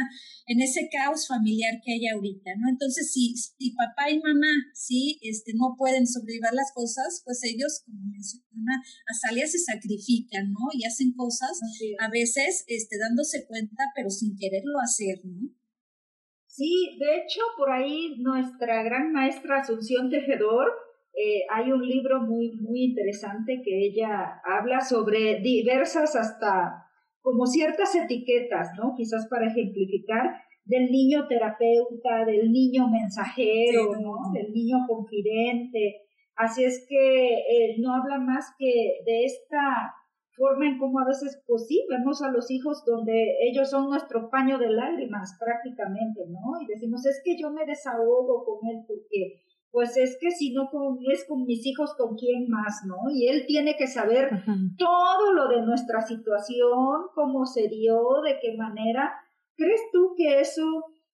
[0.46, 2.68] en ese caos familiar que hay ahorita, ¿no?
[2.68, 5.18] Entonces, si, si papá y mamá, ¿sí?
[5.22, 10.70] Este, no pueden sobrevivir las cosas, pues ellos, como menciona Azalia, se sacrifican, ¿no?
[10.72, 11.60] Y hacen cosas,
[11.98, 15.50] a veces, este, dándose cuenta, pero sin quererlo hacer, ¿no?
[16.46, 20.70] Sí, de hecho, por ahí nuestra gran maestra Asunción Tejedor,
[21.16, 26.84] eh, hay un libro muy, muy interesante que ella habla sobre diversas hasta
[27.22, 28.94] como ciertas etiquetas, ¿no?
[28.96, 34.16] Quizás para ejemplificar del niño terapeuta, del niño mensajero, ¿no?
[34.32, 36.02] Del niño confidente.
[36.36, 39.94] Así es que eh, no habla más que de esta
[40.36, 44.30] forma en cómo a veces pues sí, vemos a los hijos donde ellos son nuestro
[44.30, 46.60] paño de lágrimas prácticamente, ¿no?
[46.60, 50.70] Y decimos, es que yo me desahogo con él porque pues es que si no
[51.12, 53.10] es con mis hijos, ¿con quién más, no?
[53.12, 54.30] Y él tiene que saber
[54.78, 59.12] todo lo de nuestra situación, cómo se dio, de qué manera.
[59.56, 60.62] ¿Crees tú que eso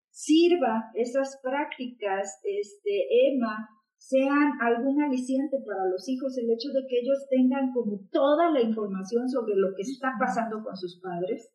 [0.09, 6.97] sirva, esas prácticas, este, Emma, sean algún aliciente para los hijos, el hecho de que
[6.97, 11.53] ellos tengan como toda la información sobre lo que está pasando con sus padres?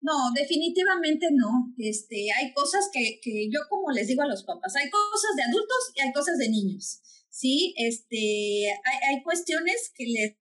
[0.00, 1.74] No, definitivamente no.
[1.76, 5.42] Este, hay cosas que, que yo como les digo a los papás, hay cosas de
[5.42, 7.00] adultos y hay cosas de niños.
[7.28, 10.36] Sí, este, hay, hay cuestiones que les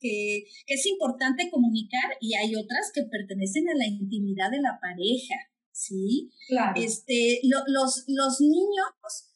[0.00, 4.78] que, que, es importante comunicar y hay otras que pertenecen a la intimidad de la
[4.80, 5.34] pareja,
[5.72, 6.30] ¿sí?
[6.48, 6.80] Claro.
[6.80, 9.32] Este, los, los niños,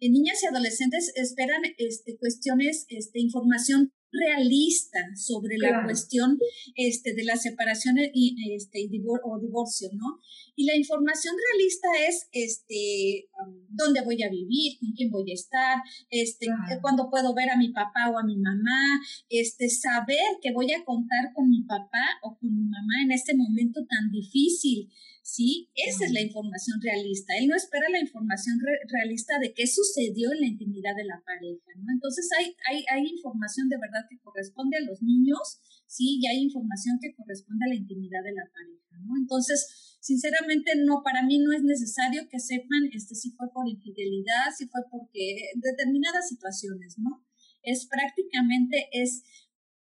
[0.00, 6.38] eh, niñas y adolescentes esperan este, cuestiones, este, información realista sobre la cuestión
[6.76, 10.20] este, de la separación y, este, y o divorcio, ¿no?
[10.54, 13.28] Y la información realista es este,
[13.70, 15.78] dónde voy a vivir, con quién voy a estar,
[16.10, 16.46] este,
[16.80, 20.84] cuándo puedo ver a mi papá o a mi mamá, este, saber que voy a
[20.84, 24.90] contar con mi papá o con mi mamá en este momento tan difícil.
[25.22, 25.70] ¿Sí?
[25.74, 27.32] Esa es la información realista.
[27.38, 28.58] Él no espera la información
[28.90, 31.92] realista de qué sucedió en la intimidad de la pareja, ¿no?
[31.94, 36.18] Entonces hay, hay, hay información de verdad que corresponde a los niños, ¿sí?
[36.20, 39.16] Y hay información que corresponde a la intimidad de la pareja, ¿no?
[39.16, 44.50] Entonces, sinceramente, no, para mí no es necesario que sepan este, si fue por infidelidad,
[44.56, 47.24] si fue porque determinadas situaciones, ¿no?
[47.62, 49.22] Es prácticamente, es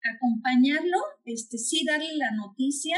[0.04, 2.96] acompañarlo, este, sí darle la noticia,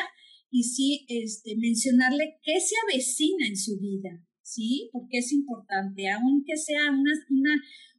[0.53, 4.91] y sí este, mencionarle qué se avecina en su vida, ¿sí?
[4.93, 7.55] Porque es importante, aunque sea una, una,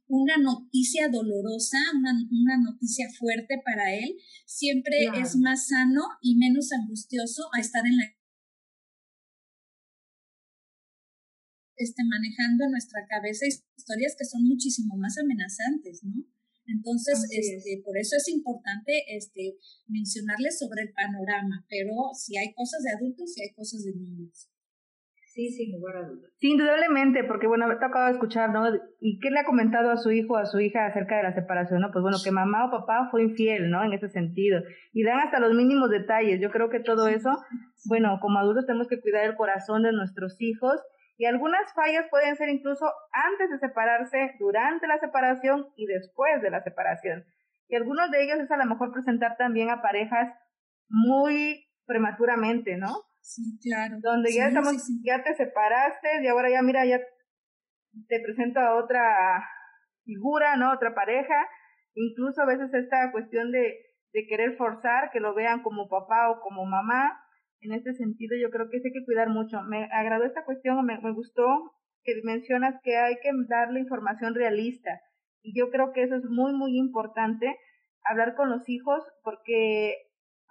[0.06, 6.70] una noticia dolorosa, una, una, noticia fuerte para él, siempre es más sano y menos
[6.72, 8.04] angustioso a estar en la
[11.76, 16.24] este, manejando en nuestra cabeza historias que son muchísimo más amenazantes, ¿no?
[16.66, 22.82] Entonces, este, por eso es importante este, mencionarles sobre el panorama, pero si hay cosas
[22.82, 24.48] de adultos y hay cosas de niños.
[25.34, 26.30] Sí, sin lugar a dudas.
[26.38, 28.68] Sí, indudablemente, porque bueno, te acabo de escuchar, ¿no?
[29.00, 31.34] ¿Y qué le ha comentado a su hijo o a su hija acerca de la
[31.34, 31.80] separación?
[31.80, 31.90] ¿no?
[31.90, 33.82] Pues bueno, que mamá o papá fue infiel, ¿no?
[33.82, 34.62] En ese sentido.
[34.92, 36.40] Y dan hasta los mínimos detalles.
[36.40, 37.30] Yo creo que todo eso,
[37.86, 40.80] bueno, como adultos tenemos que cuidar el corazón de nuestros hijos
[41.16, 46.50] y algunas fallas pueden ser incluso antes de separarse, durante la separación y después de
[46.50, 47.24] la separación.
[47.68, 50.34] Y algunos de ellos es a lo mejor presentar también a parejas
[50.88, 52.94] muy prematuramente, ¿no?
[53.20, 53.96] Sí, claro.
[54.00, 56.98] Donde ya estamos, ya te separaste y ahora ya mira, ya
[58.08, 59.48] te presento a otra
[60.04, 60.72] figura, ¿no?
[60.72, 61.48] Otra pareja.
[61.94, 63.74] Incluso a veces esta cuestión de,
[64.12, 67.20] de querer forzar que lo vean como papá o como mamá.
[67.64, 69.62] En este sentido, yo creo que hay que cuidar mucho.
[69.62, 71.72] Me agradó esta cuestión, me, me gustó
[72.04, 75.00] que mencionas que hay que darle información realista.
[75.42, 77.56] Y yo creo que eso es muy, muy importante,
[78.04, 79.96] hablar con los hijos, porque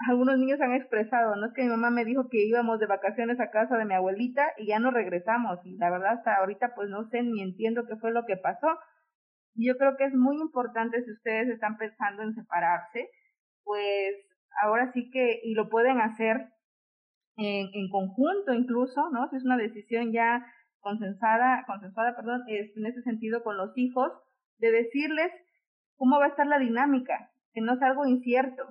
[0.10, 3.40] algunos niños han expresado, no es que mi mamá me dijo que íbamos de vacaciones
[3.40, 5.60] a casa de mi abuelita y ya no regresamos.
[5.66, 8.68] Y la verdad hasta ahorita pues no sé ni entiendo qué fue lo que pasó.
[9.54, 13.08] Y yo creo que es muy importante si ustedes están pensando en separarse,
[13.64, 14.16] pues
[14.64, 16.50] ahora sí que, y lo pueden hacer
[17.38, 19.30] en, en conjunto incluso, ¿no?
[19.30, 20.46] Si es una decisión ya
[20.80, 24.12] consensuada, consensuada, perdón, es, en ese sentido con los hijos,
[24.60, 25.32] de decirles
[25.96, 28.64] cómo va a estar la dinámica, que no es algo incierto,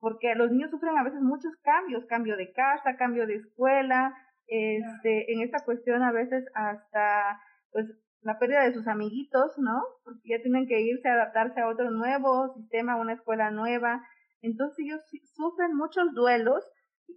[0.00, 4.14] porque los niños sufren a veces muchos cambios, cambio de casa, cambio de escuela,
[4.46, 7.86] este, en esta cuestión a veces hasta, pues,
[8.22, 9.82] la pérdida de sus amiguitos, ¿no?
[10.04, 14.02] Porque ya tienen que irse a adaptarse a otro nuevo sistema, a una escuela nueva.
[14.42, 15.00] Entonces ellos
[15.34, 16.64] sufren muchos duelos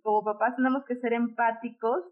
[0.04, 2.04] como papás tenemos que ser empáticos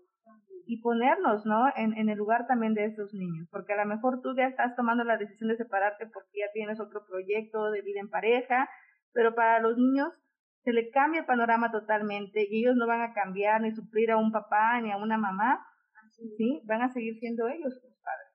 [0.66, 1.68] y ponernos, ¿no?
[1.76, 4.76] En, en el lugar también de esos niños, porque a lo mejor tú ya estás
[4.76, 8.70] tomando la decisión de separarte porque ya tienes otro proyecto de vida en pareja,
[9.14, 10.14] pero para los niños
[10.64, 14.18] se le cambia el panorama totalmente y ellos no van a cambiar ni suplir a
[14.18, 15.66] un papá ni a una mamá,
[16.38, 16.62] ¿sí?
[16.66, 18.27] Van a seguir siendo ellos los padres.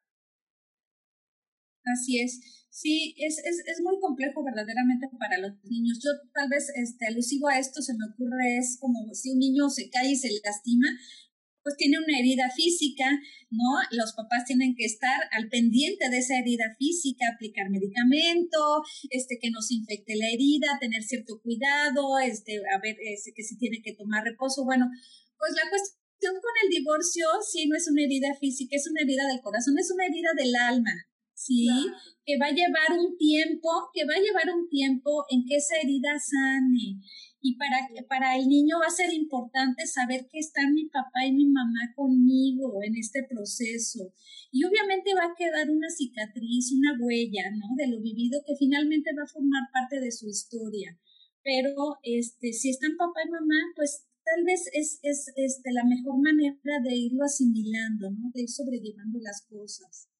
[1.84, 2.40] Así es.
[2.70, 6.00] Sí, es, es, es muy complejo verdaderamente para los niños.
[6.02, 9.68] Yo tal vez este, alusivo a esto se me ocurre es como si un niño
[9.68, 10.88] se cae y se lastima,
[11.62, 13.04] pues tiene una herida física,
[13.50, 13.78] ¿no?
[13.92, 19.50] Los papás tienen que estar al pendiente de esa herida física, aplicar medicamento, este, que
[19.50, 23.80] no se infecte la herida, tener cierto cuidado, este, a ver, este, que si tiene
[23.82, 24.64] que tomar reposo.
[24.64, 24.88] Bueno,
[25.38, 29.26] pues la cuestión con el divorcio sí no es una herida física, es una herida
[29.28, 30.92] del corazón, es una herida del alma,
[31.46, 31.68] ¿sí?
[32.24, 35.76] Que va a llevar un tiempo, que va a llevar un tiempo en que esa
[35.82, 37.00] herida sane
[37.42, 37.76] y para,
[38.08, 41.92] para el niño va a ser importante saber que están mi papá y mi mamá
[41.96, 44.14] conmigo en este proceso.
[44.52, 47.74] Y obviamente va a quedar una cicatriz, una huella, ¿no?
[47.76, 50.96] De lo vivido que finalmente va a formar parte de su historia.
[51.42, 56.22] Pero este, si están papá y mamá, pues tal vez es, es este, la mejor
[56.22, 58.30] manera de irlo asimilando, ¿no?
[58.32, 60.11] De ir sobrellevando las cosas.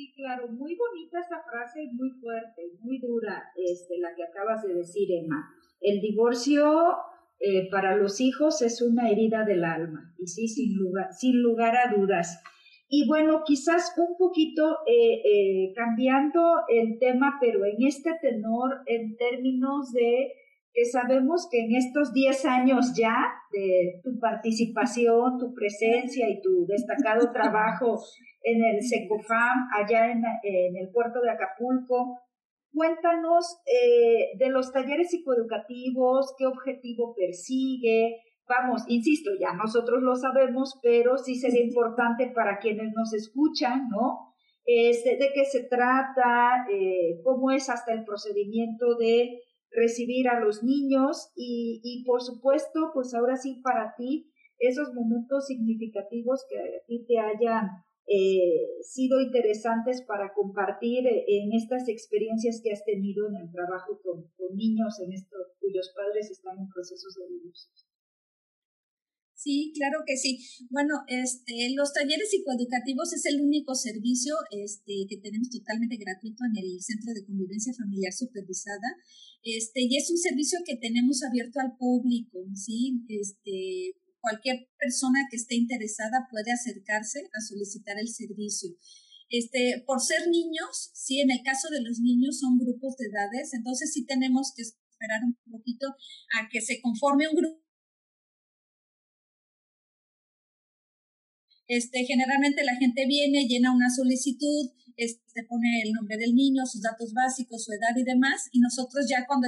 [0.00, 4.62] Sí, claro, muy bonita esa frase y muy fuerte, muy dura, este, la que acabas
[4.62, 5.46] de decir, Emma.
[5.78, 6.96] El divorcio
[7.38, 11.76] eh, para los hijos es una herida del alma, y sí, sin lugar, sin lugar
[11.76, 12.42] a dudas.
[12.88, 19.18] Y bueno, quizás un poquito eh, eh, cambiando el tema, pero en este tenor, en
[19.18, 20.32] términos de
[20.72, 26.64] que sabemos que en estos 10 años ya de tu participación, tu presencia y tu
[26.64, 28.00] destacado trabajo
[28.42, 32.20] en el SECOFAM, allá en, en el puerto de Acapulco,
[32.72, 38.22] Cuéntanos eh, de los talleres psicoeducativos, qué objetivo persigue.
[38.48, 44.34] Vamos, insisto, ya nosotros lo sabemos, pero sí sería importante para quienes nos escuchan, ¿no?
[44.64, 49.40] Este, de qué se trata, eh, cómo es hasta el procedimiento de
[49.72, 55.46] recibir a los niños y, y por supuesto, pues ahora sí para ti, esos momentos
[55.46, 57.68] significativos que a ti te hayan
[58.06, 64.00] eh, sido interesantes para compartir eh, en estas experiencias que has tenido en el trabajo
[64.02, 67.70] con, niños en estos, cuyos padres están en procesos de divorcio.
[69.40, 70.38] Sí, claro que sí.
[70.68, 76.62] Bueno, este, los talleres psicoeducativos es el único servicio este, que tenemos totalmente gratuito en
[76.62, 78.90] el Centro de Convivencia Familiar Supervisada.
[79.42, 83.00] Este, y es un servicio que tenemos abierto al público, ¿sí?
[83.08, 88.70] Este, cualquier persona que esté interesada puede acercarse a solicitar el servicio.
[89.30, 93.54] Este, por ser niños, sí, en el caso de los niños son grupos de edades,
[93.54, 95.86] entonces sí tenemos que esperar un poquito
[96.38, 97.62] a que se conforme un grupo.
[101.68, 106.82] Este, generalmente la gente viene, llena una solicitud, este, pone el nombre del niño, sus
[106.82, 109.46] datos básicos, su edad y demás, y nosotros ya cuando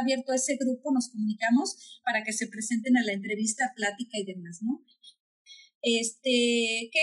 [0.00, 4.60] abierto ese grupo, nos comunicamos para que se presenten a la entrevista, plática y demás,
[4.62, 4.84] ¿no?
[5.82, 7.00] Este, ¿qué,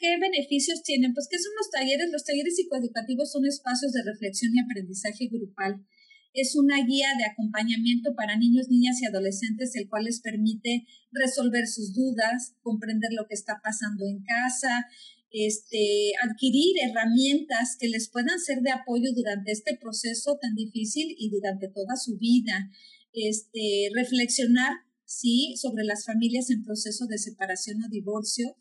[0.00, 1.12] qué, beneficios tienen?
[1.12, 2.08] Pues, ¿qué son los talleres?
[2.10, 5.84] Los talleres psicoeducativos son espacios de reflexión y aprendizaje grupal.
[6.32, 11.66] Es una guía de acompañamiento para niños, niñas y adolescentes, el cual les permite resolver
[11.68, 14.88] sus dudas, comprender lo que está pasando en casa,
[15.36, 21.28] este, adquirir herramientas que les puedan ser de apoyo durante este proceso tan difícil y
[21.30, 22.70] durante toda su vida.
[23.12, 24.72] Este, reflexionar
[25.04, 28.56] sí, sobre las familias en proceso de separación o divorcio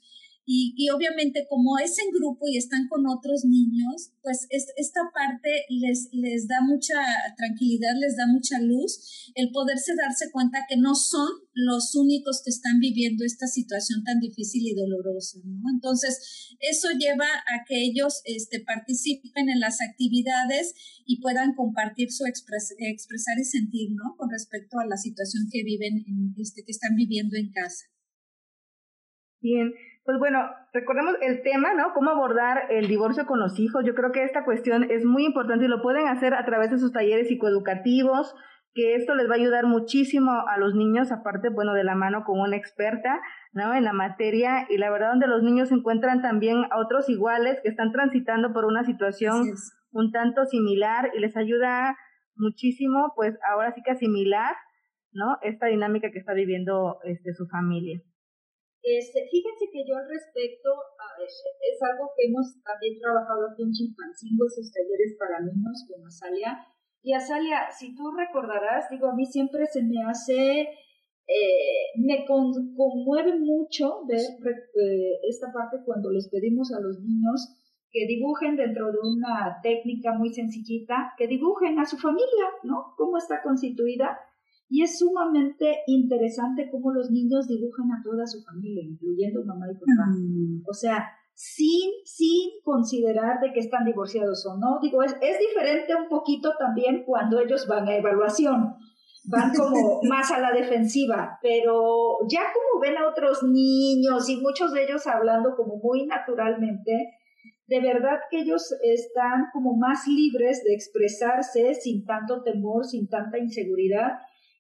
[0.46, 5.00] y, y, obviamente como es en grupo y están con otros niños, pues es, esta
[5.14, 6.96] parte les, les da mucha
[7.38, 12.50] tranquilidad, les da mucha luz, el poderse darse cuenta que no son los únicos que
[12.50, 15.70] están viviendo esta situación tan difícil y dolorosa, ¿no?
[15.74, 20.74] Entonces, eso lleva a que ellos este, participen en las actividades
[21.06, 24.16] y puedan compartir su expres, expresar y sentir, ¿no?
[24.18, 27.86] Con respecto a la situación que viven, en, este, que están viviendo en casa.
[29.42, 29.72] Bien,
[30.06, 30.40] pues bueno,
[30.74, 31.94] recordemos el tema, ¿no?
[31.94, 33.86] Cómo abordar el divorcio con los hijos.
[33.86, 36.78] Yo creo que esta cuestión es muy importante y lo pueden hacer a través de
[36.78, 38.36] sus talleres psicoeducativos,
[38.74, 42.26] que esto les va a ayudar muchísimo a los niños, aparte, bueno, de la mano
[42.26, 43.22] con una experta,
[43.54, 43.74] ¿no?
[43.74, 47.70] En la materia y la verdad donde los niños encuentran también a otros iguales que
[47.70, 49.54] están transitando por una situación
[49.92, 51.96] un tanto similar y les ayuda
[52.36, 54.56] muchísimo, pues ahora sí que asimilar,
[55.12, 55.38] ¿no?
[55.44, 58.02] Esta dinámica que está viviendo este, su familia.
[58.84, 60.70] Este, fíjense que yo al respecto,
[61.24, 66.68] es algo que hemos también trabajado aquí en Chimpancingo, esos talleres para niños con Azalia.
[67.02, 70.68] Y Azalia, si tú recordarás, digo, a mí siempre se me hace,
[71.28, 77.56] eh, me conmueve mucho ver eh, esta parte cuando les pedimos a los niños
[77.90, 82.96] que dibujen dentro de una técnica muy sencillita, que dibujen a su familia, ¿no?
[82.98, 84.20] Cómo está constituida
[84.70, 89.76] y es sumamente interesante cómo los niños dibujan a toda su familia, incluyendo mamá y
[89.76, 90.10] papá.
[90.10, 90.64] Mm.
[90.68, 94.80] O sea, sin, sin considerar de que están divorciados o no.
[94.82, 98.76] Digo, es, es diferente un poquito también cuando ellos van a evaluación.
[99.26, 104.74] Van como más a la defensiva, pero ya como ven a otros niños y muchos
[104.74, 107.14] de ellos hablando como muy naturalmente,
[107.68, 113.38] de verdad que ellos están como más libres de expresarse sin tanto temor, sin tanta
[113.38, 114.14] inseguridad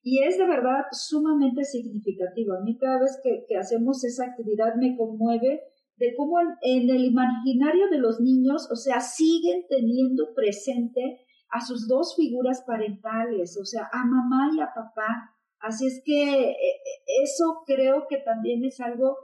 [0.04, 2.54] y es de verdad sumamente significativo.
[2.54, 5.62] A mí cada vez que, hacemos esa actividad me conmueve
[5.95, 11.88] de cómo en, el imaginario de los niños, o sea, siguen teniendo presente a sus
[11.88, 15.32] dos figuras parentales, o sea, a mamá y a papá.
[15.60, 19.16] Así es que eh, eh, eso creo que también es algo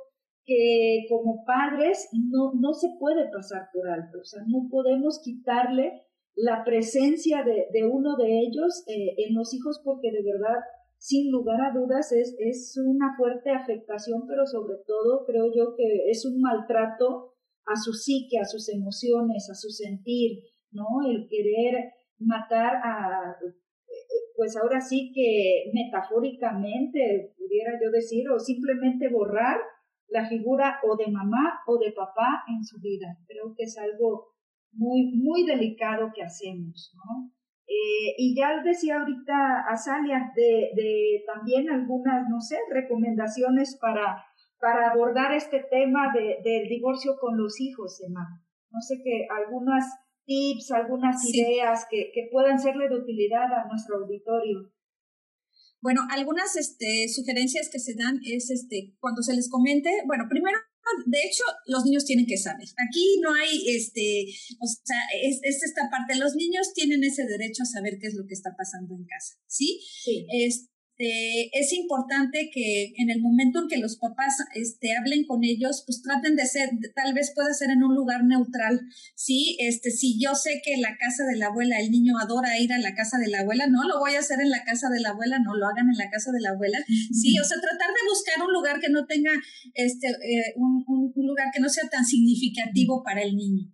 [0.46, 6.09] que como padres no, no se puede pasar por alto, o sea, no podemos quitarle
[6.42, 10.60] la presencia de, uno de ellos eh, en los hijos porque de verdad,
[10.98, 16.10] sin lugar a dudas, es, es una fuerte afectación, pero sobre todo creo yo que
[16.10, 17.34] es un maltrato
[17.66, 20.86] a su psique, a sus emociones, a su sentir, ¿no?
[21.08, 23.36] El querer matar a,
[24.36, 29.58] pues ahora sí que metafóricamente, pudiera yo decir, o simplemente borrar
[30.08, 33.18] la figura o de mamá o de papá en su vida.
[33.28, 34.39] Creo que es algo
[34.72, 37.32] muy, muy delicado que hacemos, ¿no?
[37.68, 44.24] Eh, y ya decía ahorita Azalia de, de también algunas, no sé, recomendaciones para,
[44.60, 48.28] para abordar este tema de, del divorcio con los hijos, Emma.
[48.72, 49.86] No sé qué, algunas
[50.26, 54.72] tips, algunas ideas que, que puedan serle de utilidad a nuestro auditorio.
[55.82, 60.58] Bueno, algunas este, sugerencias que se dan es este, cuando se les comente, bueno, primero
[61.06, 62.68] de hecho, los niños tienen que saber.
[62.88, 64.26] Aquí no hay, este,
[64.60, 66.16] o sea, es, esta parte.
[66.16, 69.36] Los niños tienen ese derecho a saber qué es lo que está pasando en casa,
[69.48, 69.80] ¿sí?
[70.04, 70.26] sí.
[70.32, 70.70] Este,
[71.00, 76.02] es importante que en el momento en que los papás este, hablen con ellos, pues
[76.02, 78.82] traten de ser, tal vez pueda ser en un lugar neutral,
[79.16, 79.56] ¿sí?
[79.60, 82.80] Este, si yo sé que la casa de la abuela, el niño adora ir a
[82.80, 85.12] la casa de la abuela, no lo voy a hacer en la casa de la
[85.12, 87.40] abuela, no lo hagan en la casa de la abuela, ¿sí?
[87.40, 89.32] O sea, tratar de buscar un lugar que no tenga,
[89.74, 93.72] este, eh, un, un, lugar que no sea tan significativo para el niño.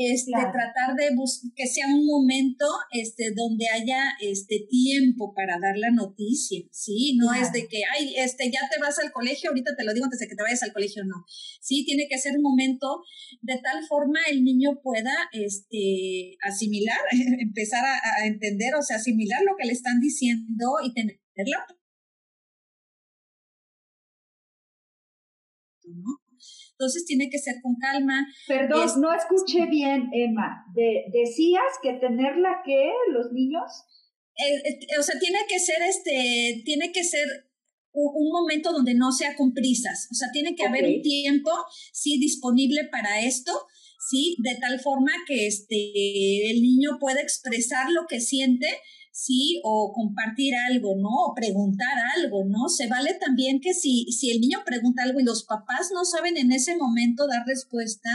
[0.00, 1.08] Este, tratar de
[1.56, 7.16] que sea un momento este, donde haya este, tiempo para dar la noticia, ¿sí?
[7.16, 10.04] No es de que, ay, este, ya te vas al colegio, ahorita te lo digo
[10.04, 11.24] antes de que te vayas al colegio, no.
[11.60, 13.02] Sí, tiene que ser un momento
[13.42, 17.00] de tal forma el niño pueda este, asimilar,
[17.40, 21.66] empezar a, a entender, o sea, asimilar lo que le están diciendo y tener la
[25.94, 26.20] ¿no?
[26.72, 28.24] Entonces tiene que ser con calma.
[28.46, 30.64] Perdón, no escuché bien, Emma.
[30.74, 33.64] De, ¿Decías que tenerla que los niños?
[34.38, 37.26] Eh, o sea, tiene que ser este, tiene que ser
[37.92, 40.08] un, momento donde no sea con prisas.
[40.12, 41.50] O sea, tiene que haber un tiempo,
[41.92, 43.52] sí, disponible para esto.
[44.10, 44.36] ¿sí?
[44.38, 48.68] De tal forma que este, el niño pueda expresar lo que siente
[49.18, 49.60] ¿sí?
[49.64, 51.10] O compartir algo, ¿no?
[51.10, 52.68] O preguntar algo, ¿no?
[52.68, 56.36] Se vale también que si, si el niño pregunta algo y los papás no saben
[56.36, 58.10] en ese momento dar respuesta,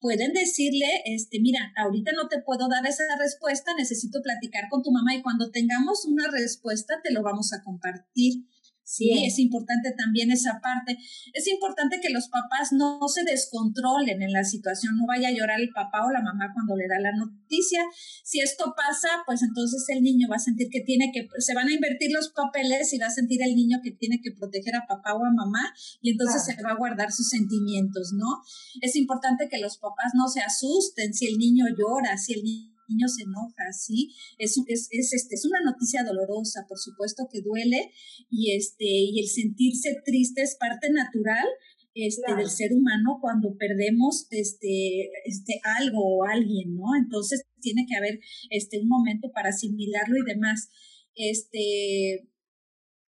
[0.00, 4.90] pueden decirle, este, mira, ahorita no te puedo dar esa respuesta, necesito platicar con tu
[4.90, 8.44] mamá y cuando tengamos una respuesta te lo vamos a compartir.
[8.90, 10.98] Sí, es importante también esa parte.
[11.32, 15.60] Es importante que los papás no, se descontrolen en la situación, no vaya a llorar
[15.60, 17.84] el papá o la mamá cuando le da la noticia.
[18.24, 21.68] Si esto pasa, pues entonces el niño va a sentir que tiene que, se van
[21.68, 24.88] a invertir los papeles y va a sentir el niño que tiene que proteger a
[24.88, 25.72] papá o a mamá
[26.02, 28.42] y entonces se va a guardar sus sentimientos, ¿no?
[28.80, 32.79] Es importante que los papás no se asusten si el niño llora, si el niño
[32.90, 34.14] niño se enoja, ¿sí?
[34.38, 37.92] Es, es, es, este, es una noticia dolorosa, por supuesto que duele,
[38.28, 41.46] y, este, y el sentirse triste es parte natural
[41.94, 46.94] este, del ser humano cuando perdemos este, este, algo o alguien, ¿no?
[46.96, 48.20] Entonces tiene que haber
[48.50, 50.70] este, un momento para asimilarlo y demás.
[51.14, 52.28] Este,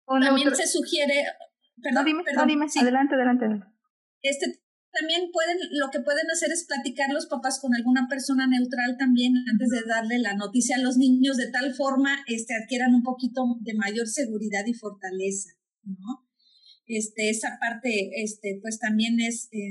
[0.07, 1.15] también se sugiere...
[1.83, 2.67] Perdón, dime, dime.
[2.81, 3.47] adelante, adelante.
[4.23, 4.62] Este,
[4.93, 9.35] también pueden, lo que pueden hacer es platicar los papás con alguna persona neutral también
[9.51, 13.43] antes de darle la noticia a los niños de tal forma este, adquieran un poquito
[13.61, 15.51] de mayor seguridad y fortaleza,
[15.85, 16.29] ¿no?
[16.87, 19.71] Este, esa parte, este, pues también es, eh,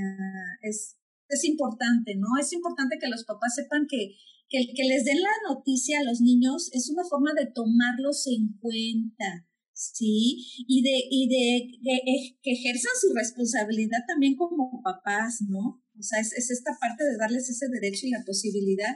[0.62, 0.98] es,
[1.30, 2.28] es importante, ¿no?
[2.40, 4.16] Es importante que los papás sepan que,
[4.50, 8.58] que, que les den la noticia a los niños es una forma de tomarlos en
[8.60, 9.46] cuenta,
[9.82, 10.38] ¿sí?
[10.68, 15.82] Y de, y de que, ejerzan su responsabilidad también como papás, ¿no?
[15.98, 18.94] O sea, es, esta parte de darles ese derecho y la posibilidad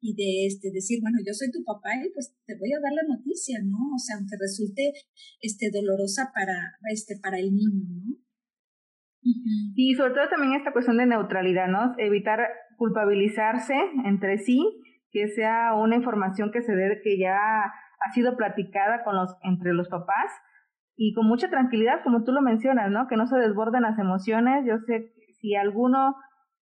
[0.00, 2.92] y de este, decir, bueno, yo soy tu papá y pues te voy a dar
[2.92, 3.78] la noticia, ¿no?
[3.96, 4.92] O sea, aunque resulte
[5.40, 8.16] este, dolorosa para, este, para el niño, ¿no?
[9.22, 11.94] Y sobre todo también esta cuestión de neutralidad, ¿no?
[11.98, 12.40] Evitar
[12.76, 13.74] culpabilizarse
[14.06, 14.60] entre sí,
[15.10, 17.36] que sea una información que se dé, que ya
[18.00, 20.30] ha sido platicada con los, entre los papás
[20.96, 23.08] y con mucha tranquilidad, como tú lo mencionas, ¿no?
[23.08, 24.64] Que no se desborden las emociones.
[24.66, 26.14] Yo sé que si alguno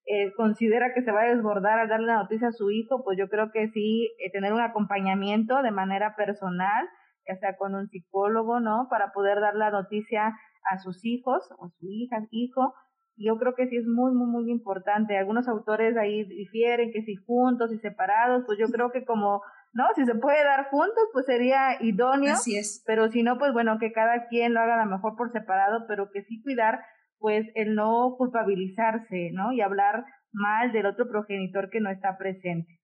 [0.06, 3.18] eh, considera que se va a desbordar al darle la noticia a su hijo, pues
[3.18, 6.86] yo creo que sí, eh, tener un acompañamiento de manera personal,
[7.26, 8.88] ya sea con un psicólogo, ¿no?
[8.88, 10.34] Para poder dar la noticia
[10.70, 12.74] a sus hijos o su hija, hijo.
[13.16, 15.16] Yo creo que sí es muy, muy, muy importante.
[15.16, 19.40] Algunos autores ahí difieren que si juntos y separados, pues yo creo que como
[19.76, 19.84] ¿no?
[19.94, 22.32] Si se puede dar juntos, pues sería idóneo.
[22.32, 22.82] Así es.
[22.86, 25.84] Pero si no, pues bueno, que cada quien lo haga a lo mejor por separado,
[25.86, 26.80] pero que sí cuidar,
[27.18, 29.52] pues el no culpabilizarse, ¿no?
[29.52, 32.80] Y hablar mal del otro progenitor que no está presente.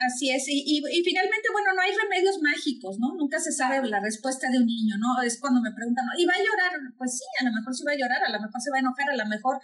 [0.00, 3.14] Así es, y, y, finalmente, bueno, no hay remedios mágicos, ¿no?
[3.18, 5.20] Nunca se sabe la respuesta de un niño, ¿no?
[5.20, 6.72] Es cuando me preguntan, ¿y va a llorar?
[6.96, 8.80] Pues sí, a lo mejor sí va a llorar, a lo mejor se va a
[8.80, 9.60] enojar, a lo mejor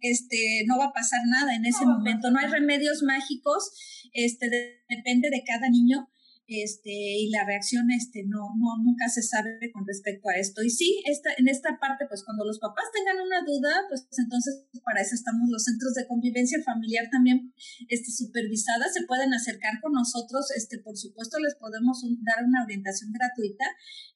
[0.00, 2.30] este, no va a pasar nada en ese momento.
[2.30, 3.74] No hay remedios mágicos,
[4.12, 4.48] este,
[4.88, 6.08] depende de cada niño
[6.50, 10.62] este, y la reacción este, no, no, nunca se sabe con respecto a esto.
[10.62, 14.66] Y sí, esta, en esta parte, pues cuando los papás tengan una duda, pues entonces
[14.82, 17.54] para eso estamos los centros de convivencia familiar también
[17.88, 23.12] este, supervisadas, se pueden acercar con nosotros, este, por supuesto les podemos dar una orientación
[23.12, 23.64] gratuita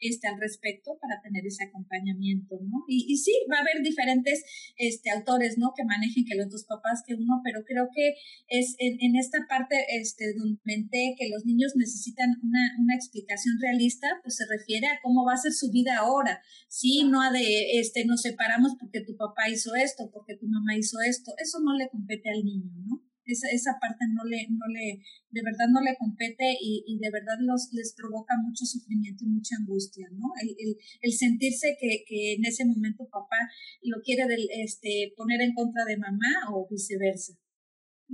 [0.01, 2.85] este, al respecto para tener ese acompañamiento, ¿no?
[2.89, 4.43] Y, y sí, va a haber diferentes
[4.77, 5.73] este, autores, ¿no?
[5.77, 8.15] Que manejen que los dos papás que uno, pero creo que
[8.49, 13.57] es en, en esta parte este, donde comenté que los niños necesitan una, una, explicación
[13.61, 17.05] realista, pues se refiere a cómo va a ser su vida ahora, ¿sí?
[17.05, 20.99] No a de, este, nos separamos porque tu papá hizo esto, porque tu mamá hizo
[21.07, 23.03] esto, eso no le compete al niño, ¿no?
[23.27, 25.01] Esa, esa parte no le, no le,
[25.31, 29.29] de verdad no le compete y, y de verdad los, les provoca mucho sufrimiento y
[29.29, 30.29] mucha angustia, ¿no?
[30.43, 33.49] El, el, el sentirse que, que, en ese momento papá
[33.83, 37.33] lo quiere del, este, poner en contra de mamá o viceversa.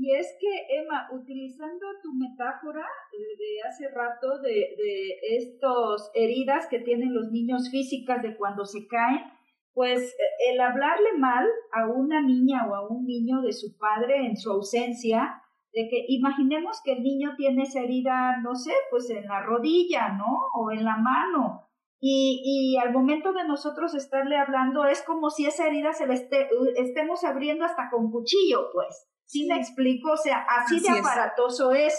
[0.03, 6.79] Y es que, Emma, utilizando tu metáfora de hace rato de, de estas heridas que
[6.79, 9.21] tienen los niños físicas de cuando se caen,
[9.75, 14.25] pues eh, el hablarle mal a una niña o a un niño de su padre
[14.25, 15.43] en su ausencia,
[15.75, 20.15] de que imaginemos que el niño tiene esa herida, no sé, pues en la rodilla,
[20.17, 20.25] ¿no?
[20.55, 21.69] O en la mano.
[22.01, 26.15] Y, y al momento de nosotros estarle hablando es como si esa herida se le
[26.15, 29.10] esté, estemos abriendo hasta con cuchillo, pues.
[29.31, 30.11] ¿Sí me explico?
[30.11, 31.95] O sea, así, de aparatoso es.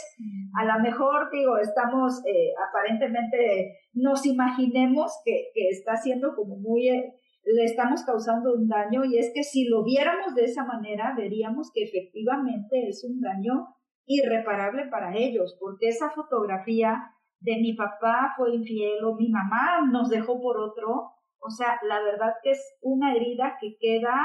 [0.54, 6.90] A lo mejor, digo, estamos, eh, aparentemente, nos imaginemos que, que está siendo como muy,
[6.90, 7.14] eh,
[7.46, 11.72] le estamos causando un daño y es que si lo viéramos de esa manera, veríamos
[11.74, 13.76] que efectivamente es un daño
[14.06, 17.02] irreparable para ellos, porque esa fotografía
[17.40, 22.02] de mi papá fue infiel o mi mamá nos dejó por otro, o sea, la
[22.02, 24.18] verdad que es una herida que queda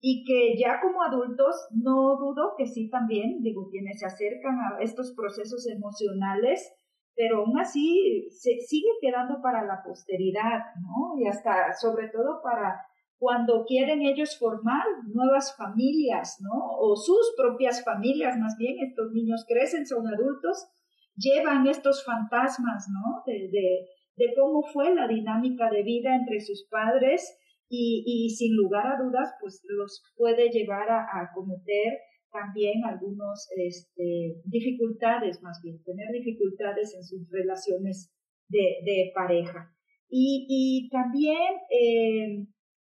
[0.00, 4.82] y que ya como adultos no dudo que sí también, digo, quienes se acercan a
[4.82, 6.72] estos procesos emocionales,
[7.14, 11.18] pero aún así se sigue quedando para la posteridad, ¿no?
[11.18, 12.76] Y hasta, sobre todo para
[13.18, 16.52] cuando quieren ellos formar nuevas familias, ¿no?
[16.78, 20.68] O sus propias familias, más bien, estos niños crecen, son adultos,
[21.16, 23.22] llevan estos fantasmas, ¿no?
[23.24, 23.86] De, de,
[24.16, 27.38] de cómo fue la dinámica de vida entre sus padres
[27.68, 31.98] y, y sin lugar a dudas, pues los puede llevar a, a cometer
[32.32, 38.12] también algunas este, dificultades, más bien, tener dificultades en sus relaciones
[38.48, 39.72] de, de pareja.
[40.08, 41.38] Y, y también,
[41.70, 42.46] eh,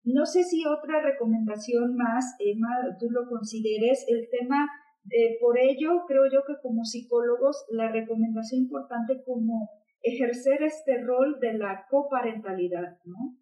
[0.04, 4.66] no sé si otra recomendación más, Emma, tú lo consideres, el tema,
[5.10, 9.68] eh, por ello creo yo que como psicólogos, la recomendación importante como
[10.02, 13.36] ejercer este rol de la coparentalidad, ¿no?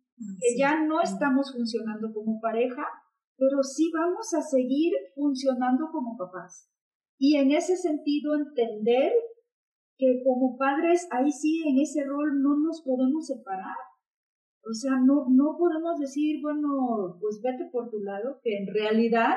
[0.58, 2.84] Ya no estamos funcionando como pareja,
[3.36, 6.70] pero sí vamos a seguir funcionando como papás.
[7.18, 9.12] Y en ese sentido entender
[9.98, 13.76] que como padres ahí sí en ese rol no nos podemos separar.
[14.64, 19.36] O sea, no, no podemos decir, bueno, pues vete por tu lado, que en realidad,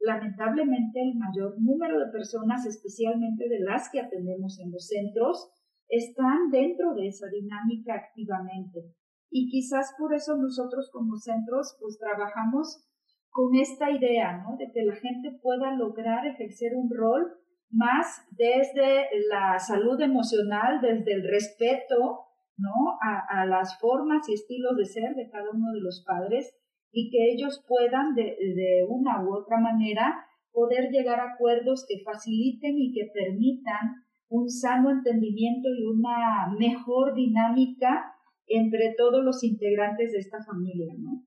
[0.00, 5.48] lamentablemente, el mayor número de personas, especialmente de las que atendemos en los centros,
[5.88, 8.94] están dentro de esa dinámica activamente.
[9.30, 12.84] Y quizás por eso nosotros como centros, pues trabajamos
[13.30, 14.56] con esta idea, ¿no?
[14.56, 17.34] De que la gente pueda lograr ejercer un rol
[17.68, 22.96] más desde la salud emocional, desde el respeto, ¿no?
[23.02, 26.54] A, las formas y estilos de ser de cada uno de los padres
[26.92, 32.04] y que ellos puedan de, de una u otra manera poder llegar a acuerdos que
[32.04, 38.13] faciliten y que permitan un sano entendimiento y una mejor dinámica
[38.46, 41.24] entre todos los integrantes de esta familia, ¿no?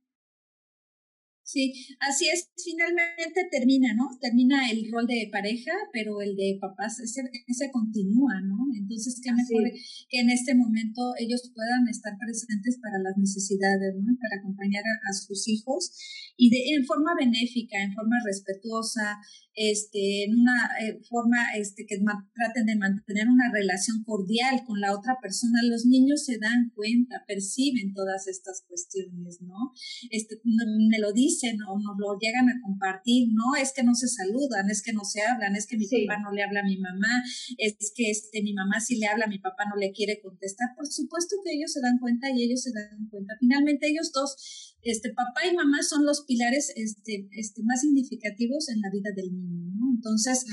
[1.48, 1.72] Sí,
[2.02, 4.10] así es, finalmente termina, ¿no?
[4.20, 8.68] Termina el rol de pareja, pero el de papás, ese, ese continúa, ¿no?
[8.76, 9.64] Entonces, qué mejor
[10.10, 14.12] que en este momento ellos puedan estar presentes para las necesidades, ¿no?
[14.20, 15.96] Para acompañar a, sus hijos
[16.36, 19.16] y de, en forma benéfica, en forma respetuosa,
[19.56, 24.94] este, en una eh, forma este, que traten de mantener una relación cordial con la
[24.94, 25.64] otra persona.
[25.64, 29.74] Los niños se dan cuenta, perciben todas estas cuestiones, ¿no?
[30.12, 31.37] Este, me lo dicen
[31.68, 35.04] o nos lo llegan a compartir, no es que no se saludan, es que no
[35.04, 37.24] se hablan, es que mi papá no le habla a mi mamá,
[37.58, 40.70] es que este, mi mamá sí le habla, mi papá no le quiere contestar.
[40.76, 43.36] Por supuesto que ellos se dan cuenta y ellos se dan cuenta.
[43.40, 48.82] Finalmente ellos dos este, papá y mamá son los pilares este, este, más significativos en
[48.82, 49.92] la vida del niño, ¿no?
[49.96, 50.46] Entonces,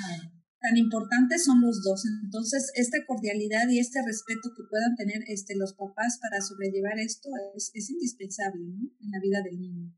[0.60, 2.02] tan importantes son los dos.
[2.24, 7.28] Entonces, esta cordialidad y este respeto que puedan tener este, los papás para sobrellevar esto
[7.54, 8.90] es, es indispensable, ¿no?
[9.00, 9.92] En la vida del niño.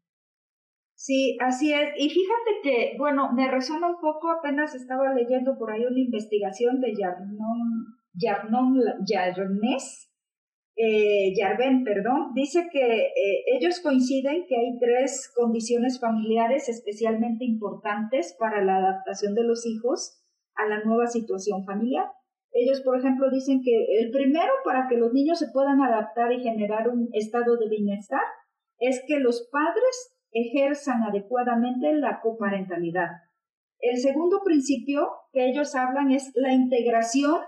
[0.96, 1.90] Sí, así es.
[1.98, 6.80] Y fíjate que, bueno, me resuena un poco, apenas estaba leyendo por ahí una investigación
[6.80, 10.10] de Yarnon, Yarnon Yarnés,
[10.74, 18.34] eh, Yarben, perdón, dice que eh, ellos coinciden que hay tres condiciones familiares especialmente importantes
[18.38, 20.22] para la adaptación de los hijos
[20.54, 22.06] a la nueva situación familiar.
[22.52, 26.42] Ellos, por ejemplo, dicen que el primero para que los niños se puedan adaptar y
[26.42, 28.22] generar un estado de bienestar
[28.78, 33.08] es que los padres ejerzan adecuadamente la coparentalidad.
[33.78, 37.40] El segundo principio que ellos hablan es la integración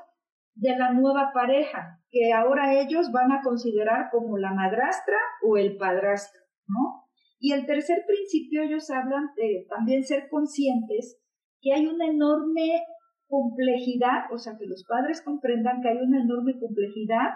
[0.54, 5.76] de la nueva pareja, que ahora ellos van a considerar como la madrastra o el
[5.76, 7.04] padrastro, ¿no?
[7.38, 11.20] Y el tercer principio, ellos hablan de también ser conscientes
[11.60, 12.82] que hay una enorme
[13.28, 17.28] complejidad, o sea, que los padres comprendan que hay una enorme complejidad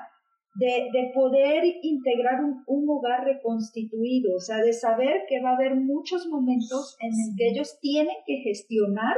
[0.54, 5.54] de, de poder integrar un, un, hogar reconstituido, o sea, de saber que va a
[5.54, 9.16] haber muchos momentos en los que ellos tienen que gestionar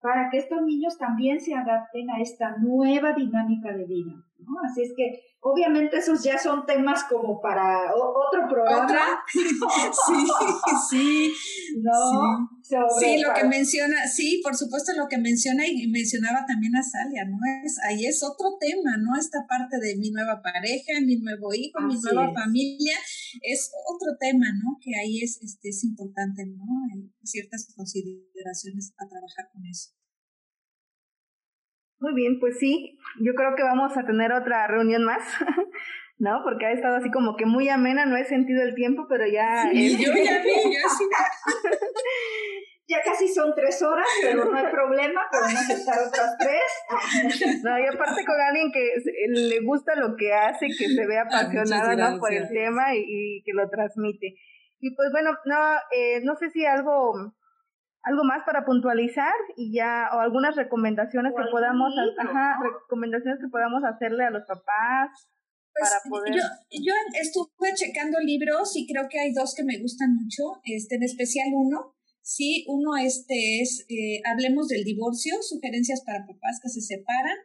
[0.00, 4.12] para que estos niños también se adapten a esta nueva dinámica de vida.
[4.38, 4.52] ¿No?
[4.68, 9.22] Así es que obviamente esos ya son temas como para otro programa.
[9.32, 10.26] sí,
[10.88, 11.32] sí.
[11.80, 12.48] ¿No?
[12.98, 17.26] Sí, lo que menciona, sí, por supuesto lo que menciona y mencionaba también a Salia,
[17.26, 17.36] ¿no?
[17.62, 19.18] Es, ahí es otro tema, ¿no?
[19.18, 22.96] Esta parte de mi nueva pareja, mi nuevo hijo, mi nueva familia,
[23.42, 24.78] es otro tema, ¿no?
[24.80, 26.64] Que ahí es, este, es importante, ¿no?
[26.94, 29.90] Hay ciertas consideraciones a trabajar con eso.
[32.04, 35.22] Muy bien, pues sí, yo creo que vamos a tener otra reunión más,
[36.18, 36.42] ¿no?
[36.44, 39.70] Porque ha estado así como que muy amena, no he sentido el tiempo, pero ya...
[39.72, 41.04] Sí, yo ya vi, yo sí.
[42.88, 47.62] ya casi son tres horas, pero no hay problema, podemos estar otras tres.
[47.62, 48.92] No, y aparte con alguien que
[49.28, 52.18] le gusta lo que hace, que se ve apasionada ¿no?
[52.18, 54.34] por el tema y, que lo transmite.
[54.78, 57.32] Y pues bueno, no, eh, no sé si algo
[58.04, 63.82] algo más para puntualizar y ya o algunas recomendaciones que podamos ajá, recomendaciones que podamos
[63.84, 65.28] hacerle a los papás
[65.72, 69.80] pues, para poder yo, yo estuve checando libros y creo que hay dos que me
[69.80, 71.94] gustan mucho este en especial uno.
[72.22, 77.36] Sí uno este es eh, hablemos del divorcio sugerencias para papás que se separan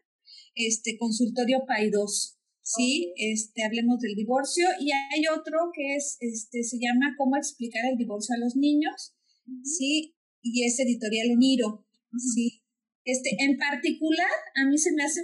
[0.55, 4.67] este consultorio PAI 2 Sí, este, hablemos del divorcio.
[4.79, 9.15] Y hay otro que es, este, se llama Cómo explicar el divorcio a los niños,
[9.63, 11.85] sí, y es editorial Uniro,
[12.17, 12.63] sí.
[13.05, 15.21] Este, en particular, a mí se me hace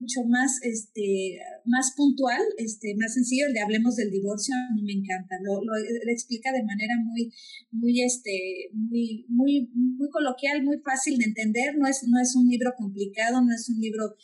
[0.00, 4.82] mucho más, este, más puntual, este, más sencillo el de hablemos del divorcio, a mí
[4.82, 5.72] me encanta, lo, lo,
[6.10, 7.32] explica de manera muy,
[7.70, 12.48] muy, este, muy, muy, muy coloquial, muy fácil de entender, no es, no es un
[12.48, 14.16] libro complicado, no es un libro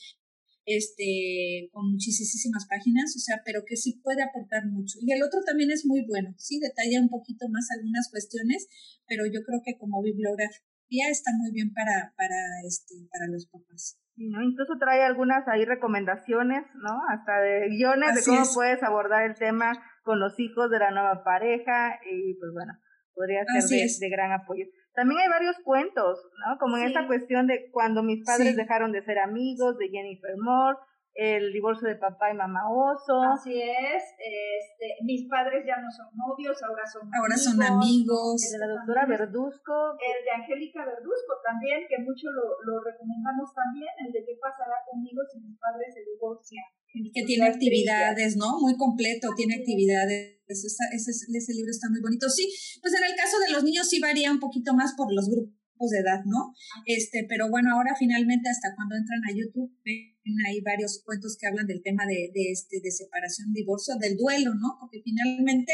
[0.67, 4.99] este, con muchísimas páginas, o sea, pero que sí puede aportar mucho.
[5.01, 8.67] Y el otro también es muy bueno, sí, detalla un poquito más algunas cuestiones,
[9.07, 13.99] pero yo creo que como bibliografía está muy bien para, para, este, para los papás.
[14.17, 14.43] ¿no?
[14.43, 16.99] Incluso trae algunas ahí recomendaciones, ¿no?
[17.11, 21.23] Hasta de guiones de cómo puedes abordar el tema con los hijos de la nueva
[21.23, 22.73] pareja y pues bueno,
[23.14, 24.64] podría ser de, gran apoyo.
[24.97, 26.57] También hay varios cuentos, ¿no?
[26.59, 30.78] Como en esta cuestión de cuando mis padres dejaron de ser amigos, de Jennifer Moore,
[31.16, 33.20] el divorcio de papá y mamá oso.
[33.20, 37.44] Así es, este, mis padres ya no son novios, ahora son ahora amigos.
[37.44, 38.36] son amigos.
[38.40, 39.97] El de la doctora Verduzco.
[40.01, 44.80] El de Angélica Verduzco también, que mucho lo, lo recomendamos también, el de qué pasará
[44.88, 46.64] conmigo si mis padres se divorcian.
[47.12, 48.59] Que tiene actividades, ¿no?
[48.61, 50.36] Muy completo, tiene actividades.
[50.49, 52.30] Ese, ese, ese libro está muy bonito.
[52.30, 52.49] Sí,
[52.80, 55.66] pues en el caso de los niños sí varía un poquito más por los grupos
[55.85, 56.55] de edad, ¿no?
[56.87, 60.16] Este, pero bueno, ahora finalmente hasta cuando entran a YouTube ven
[60.49, 64.55] ahí varios cuentos que hablan del tema de, de, este, de separación, divorcio, del duelo,
[64.55, 64.77] ¿no?
[64.81, 65.72] Porque finalmente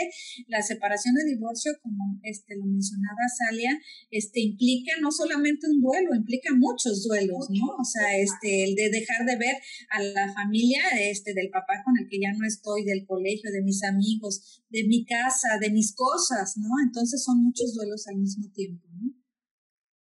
[0.48, 3.72] la separación de divorcio, como este, lo mencionaba Salia,
[4.10, 7.66] este, implica no solamente un duelo, implica muchos duelos, ¿no?
[7.80, 9.56] O sea, este, el de dejar de ver
[9.90, 13.62] a la familia, este, del papá con el que ya no estoy, del colegio, de
[13.62, 16.68] mis amigos, de mi casa, de mis cosas, ¿no?
[16.84, 19.11] Entonces son muchos duelos al mismo tiempo, ¿no?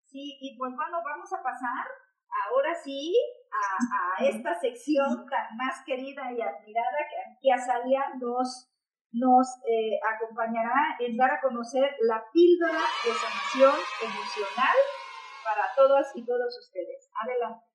[0.10, 1.86] Sí, y pues bueno, vamos a pasar
[2.48, 3.14] ahora sí
[3.52, 8.72] a, esta sección tan más querida y admirada que aquí Azalia nos,
[9.12, 14.78] nos eh, acompañará en dar a conocer la píldora de sanación emocional
[15.44, 17.10] para todas y todos ustedes.
[17.24, 17.66] Adelante.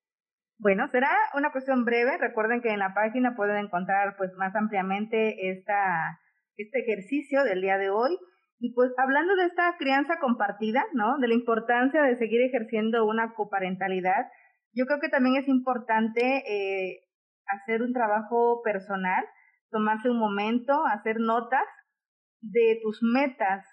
[0.59, 2.18] Bueno, será una cuestión breve.
[2.18, 6.20] Recuerden que en la página pueden encontrar pues más ampliamente esta,
[6.57, 8.18] este ejercicio del día de hoy.
[8.59, 11.18] Y pues hablando de esta crianza compartida, ¿no?
[11.18, 14.26] De la importancia de seguir ejerciendo una coparentalidad,
[14.72, 17.00] yo creo que también es importante eh,
[17.46, 19.24] hacer un trabajo personal,
[19.70, 21.66] tomarse un momento, hacer notas
[22.40, 23.64] de tus metas,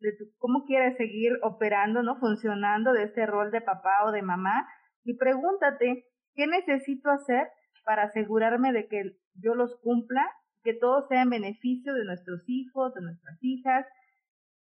[0.00, 2.18] de tu, cómo quieres seguir operando, ¿no?
[2.18, 4.66] Funcionando de este rol de papá o de mamá
[5.04, 7.48] y pregúntate, ¿qué necesito hacer
[7.84, 9.02] para asegurarme de que
[9.34, 10.28] yo los cumpla,
[10.62, 13.86] que todo sea en beneficio de nuestros hijos, de nuestras hijas,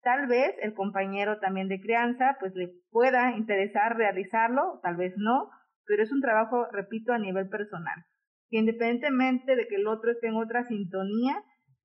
[0.05, 5.51] Tal vez el compañero también de crianza pues le pueda interesar realizarlo, tal vez no,
[5.87, 8.05] pero es un trabajo, repito, a nivel personal.
[8.51, 11.43] Que independientemente de que el otro esté en otra sintonía,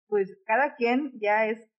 [0.07, 1.72] pues cada quien ya es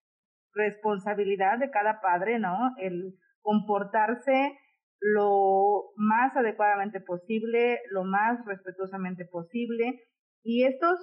[0.55, 2.75] responsabilidad de cada padre, ¿no?
[2.79, 4.59] El comportarse
[5.01, 10.01] lo más adecuadamente posible, lo más respetuosamente posible.
[10.43, 10.99] Y estos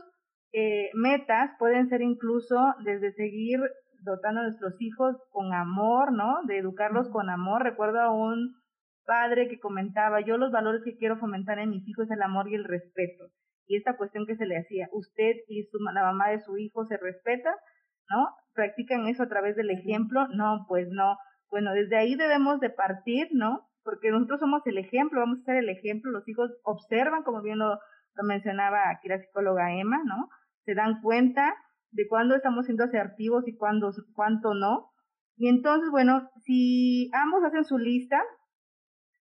[0.54, 3.60] eh, metas pueden ser incluso desde seguir
[4.12, 6.40] dotando a nuestros hijos con amor, ¿no?
[6.46, 7.64] De educarlos con amor.
[7.64, 8.56] Recuerdo a un
[9.06, 12.50] padre que comentaba, yo los valores que quiero fomentar en mis hijos es el amor
[12.50, 13.26] y el respeto.
[13.66, 16.86] Y esta cuestión que se le hacía, usted y su, la mamá de su hijo
[16.86, 17.54] se respeta,
[18.10, 18.30] ¿no?
[18.54, 20.28] ¿Practican eso a través del ejemplo?
[20.30, 21.18] No, pues no.
[21.50, 23.68] Bueno, desde ahí debemos de partir, ¿no?
[23.84, 27.60] Porque nosotros somos el ejemplo, vamos a ser el ejemplo, los hijos observan, como bien
[27.60, 27.80] lo,
[28.16, 30.30] lo mencionaba aquí la psicóloga Emma, ¿no?
[30.66, 31.56] Se dan cuenta
[31.92, 34.92] de cuándo estamos siendo asertivos y cuándo, cuánto no.
[35.36, 38.20] Y entonces, bueno, si ambos hacen su lista,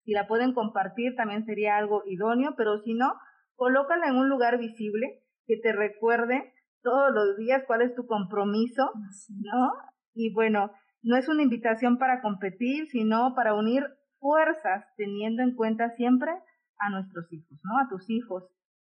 [0.03, 3.13] si la pueden compartir también sería algo idóneo, pero si no,
[3.55, 8.89] colócala en un lugar visible que te recuerde todos los días cuál es tu compromiso,
[9.29, 9.71] ¿no?
[10.13, 13.83] Y bueno, no es una invitación para competir, sino para unir
[14.19, 16.31] fuerzas, teniendo en cuenta siempre
[16.79, 17.79] a nuestros hijos, ¿no?
[17.79, 18.49] A tus hijos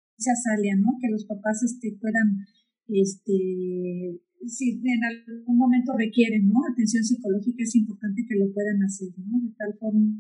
[0.79, 0.99] ¿no?
[1.01, 2.47] Que los papás este, puedan,
[2.89, 6.61] este, si en algún momento requieren, ¿no?
[6.73, 9.41] Atención psicológica, es importante que lo puedan hacer, ¿no?
[9.41, 10.13] De tal forma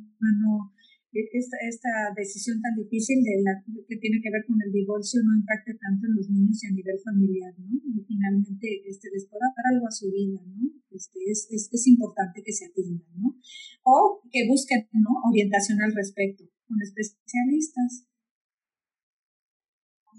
[0.42, 0.72] no
[1.12, 5.36] esta, esta decisión tan difícil de la, que tiene que ver con el divorcio no
[5.36, 7.80] impacte tanto en los niños y a nivel familiar, ¿no?
[7.80, 10.68] Y finalmente este, les pueda dar algo a su vida, ¿no?
[10.90, 13.36] Este, es, es, es importante que se atiendan, ¿no?
[13.84, 15.09] O que busquen, ¿no?
[15.30, 18.05] Orientación al respecto con especialistas.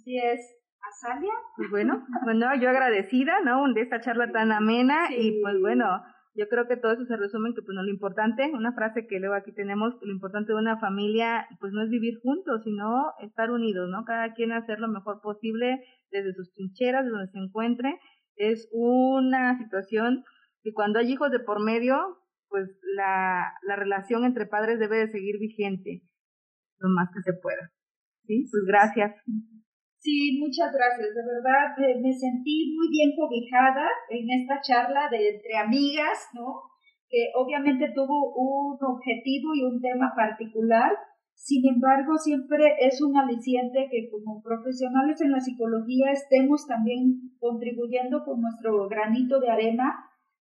[0.08, 0.39] Así es.
[0.80, 1.34] ¿Azalia?
[1.58, 3.62] Pues bueno, bueno, yo agradecida, ¿no?
[3.74, 5.86] De esta charla tan amena y pues bueno,
[6.34, 9.05] yo creo que todo eso se resume en que pues no lo importante, una frase
[9.05, 13.12] que luego aquí tenemos, lo importante de una familia pues no es vivir juntos, sino
[13.20, 14.05] estar unidos, ¿no?
[14.05, 17.99] Cada quien hacer lo mejor posible desde sus trincheras, de donde se encuentre.
[18.38, 20.24] Es una situación
[20.64, 21.97] que cuando hay hijos de por medio,
[22.47, 26.03] pues la, la relación entre padres debe de seguir vigente
[26.80, 27.72] lo más que se pueda.
[28.26, 28.45] ¿Sí?
[28.49, 29.12] Pues gracias.
[30.00, 31.10] Sí, muchas gracias.
[31.16, 36.62] De verdad, eh, me sentí muy bien cobijada en esta charla de entre amigas, ¿no?
[37.10, 40.91] Que obviamente tuvo un objetivo y un tema particular.
[41.34, 48.24] Sin embargo, siempre es un aliciente que como profesionales en la psicología estemos también contribuyendo
[48.24, 49.95] con nuestro granito de arena,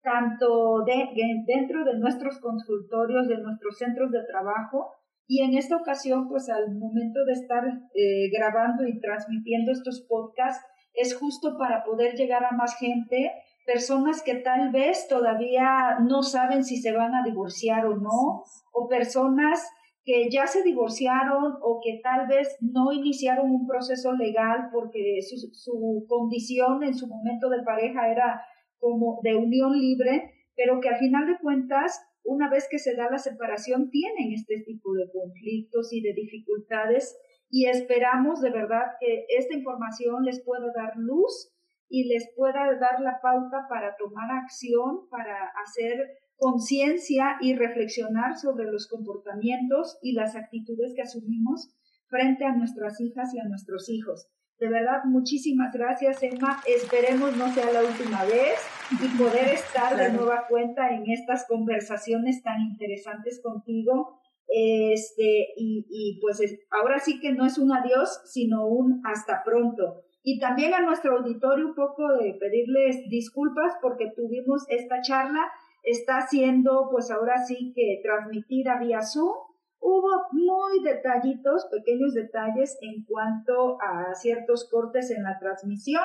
[0.01, 1.09] tanto de,
[1.45, 5.00] dentro de nuestros consultorios, de nuestros centros de trabajo,
[5.31, 7.63] y en esta ocasión, pues al momento de estar
[7.95, 10.61] eh, grabando y transmitiendo estos podcasts,
[10.93, 13.31] es justo para poder llegar a más gente,
[13.65, 18.89] personas que tal vez todavía no saben si se van a divorciar o no, o
[18.89, 19.65] personas
[20.03, 25.37] que ya se divorciaron o que tal vez no iniciaron un proceso legal porque su,
[25.53, 28.41] su condición en su momento de pareja era
[28.79, 33.09] como de unión libre, pero que al final de cuentas una vez que se da
[33.09, 37.17] la separación, tienen este tipo de conflictos y de dificultades
[37.49, 41.51] y esperamos de verdad que esta información les pueda dar luz
[41.89, 48.65] y les pueda dar la pauta para tomar acción, para hacer conciencia y reflexionar sobre
[48.65, 51.75] los comportamientos y las actitudes que asumimos
[52.07, 54.27] frente a nuestras hijas y a nuestros hijos.
[54.61, 56.61] De verdad, muchísimas gracias, Emma.
[56.67, 58.59] Esperemos no sea la última vez
[58.91, 64.19] y poder estar de nueva cuenta en estas conversaciones tan interesantes contigo.
[64.47, 66.39] Este, y, y pues
[66.69, 70.03] ahora sí que no es un adiós, sino un hasta pronto.
[70.21, 75.41] Y también a nuestro auditorio un poco de pedirles disculpas porque tuvimos esta charla,
[75.81, 79.50] está siendo pues ahora sí que transmitida vía Zoom
[79.81, 86.03] Hubo muy detallitos, pequeños detalles en cuanto a ciertos cortes en la transmisión,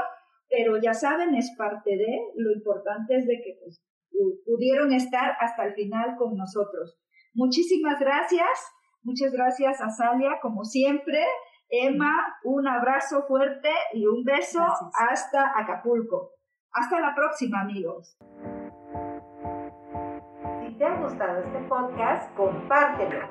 [0.48, 3.82] pero ya saben, es parte de, lo importante es de que pues,
[4.46, 6.98] pudieron estar hasta el final con nosotros.
[7.34, 8.48] Muchísimas gracias,
[9.02, 11.22] muchas gracias a Salia, como siempre.
[11.68, 12.14] Emma,
[12.44, 14.62] un abrazo fuerte y un beso
[15.10, 16.30] hasta Acapulco.
[16.72, 18.16] Hasta la próxima, amigos
[20.78, 23.26] te ha gustado este podcast, compártelo.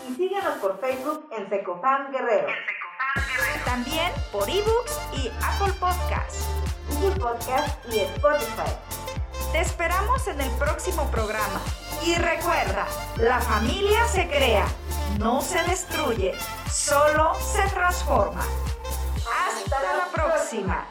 [0.09, 2.47] Y síguenos por Facebook en Secofam Guerrero.
[3.63, 6.49] También por ebooks y Apple Podcasts,
[6.89, 8.76] Google Podcasts y Spotify.
[9.53, 11.61] Te esperamos en el próximo programa.
[12.05, 12.86] Y recuerda,
[13.17, 14.65] la familia se crea,
[15.19, 16.34] no se destruye,
[16.69, 18.43] solo se transforma.
[19.76, 20.86] Até a próxima.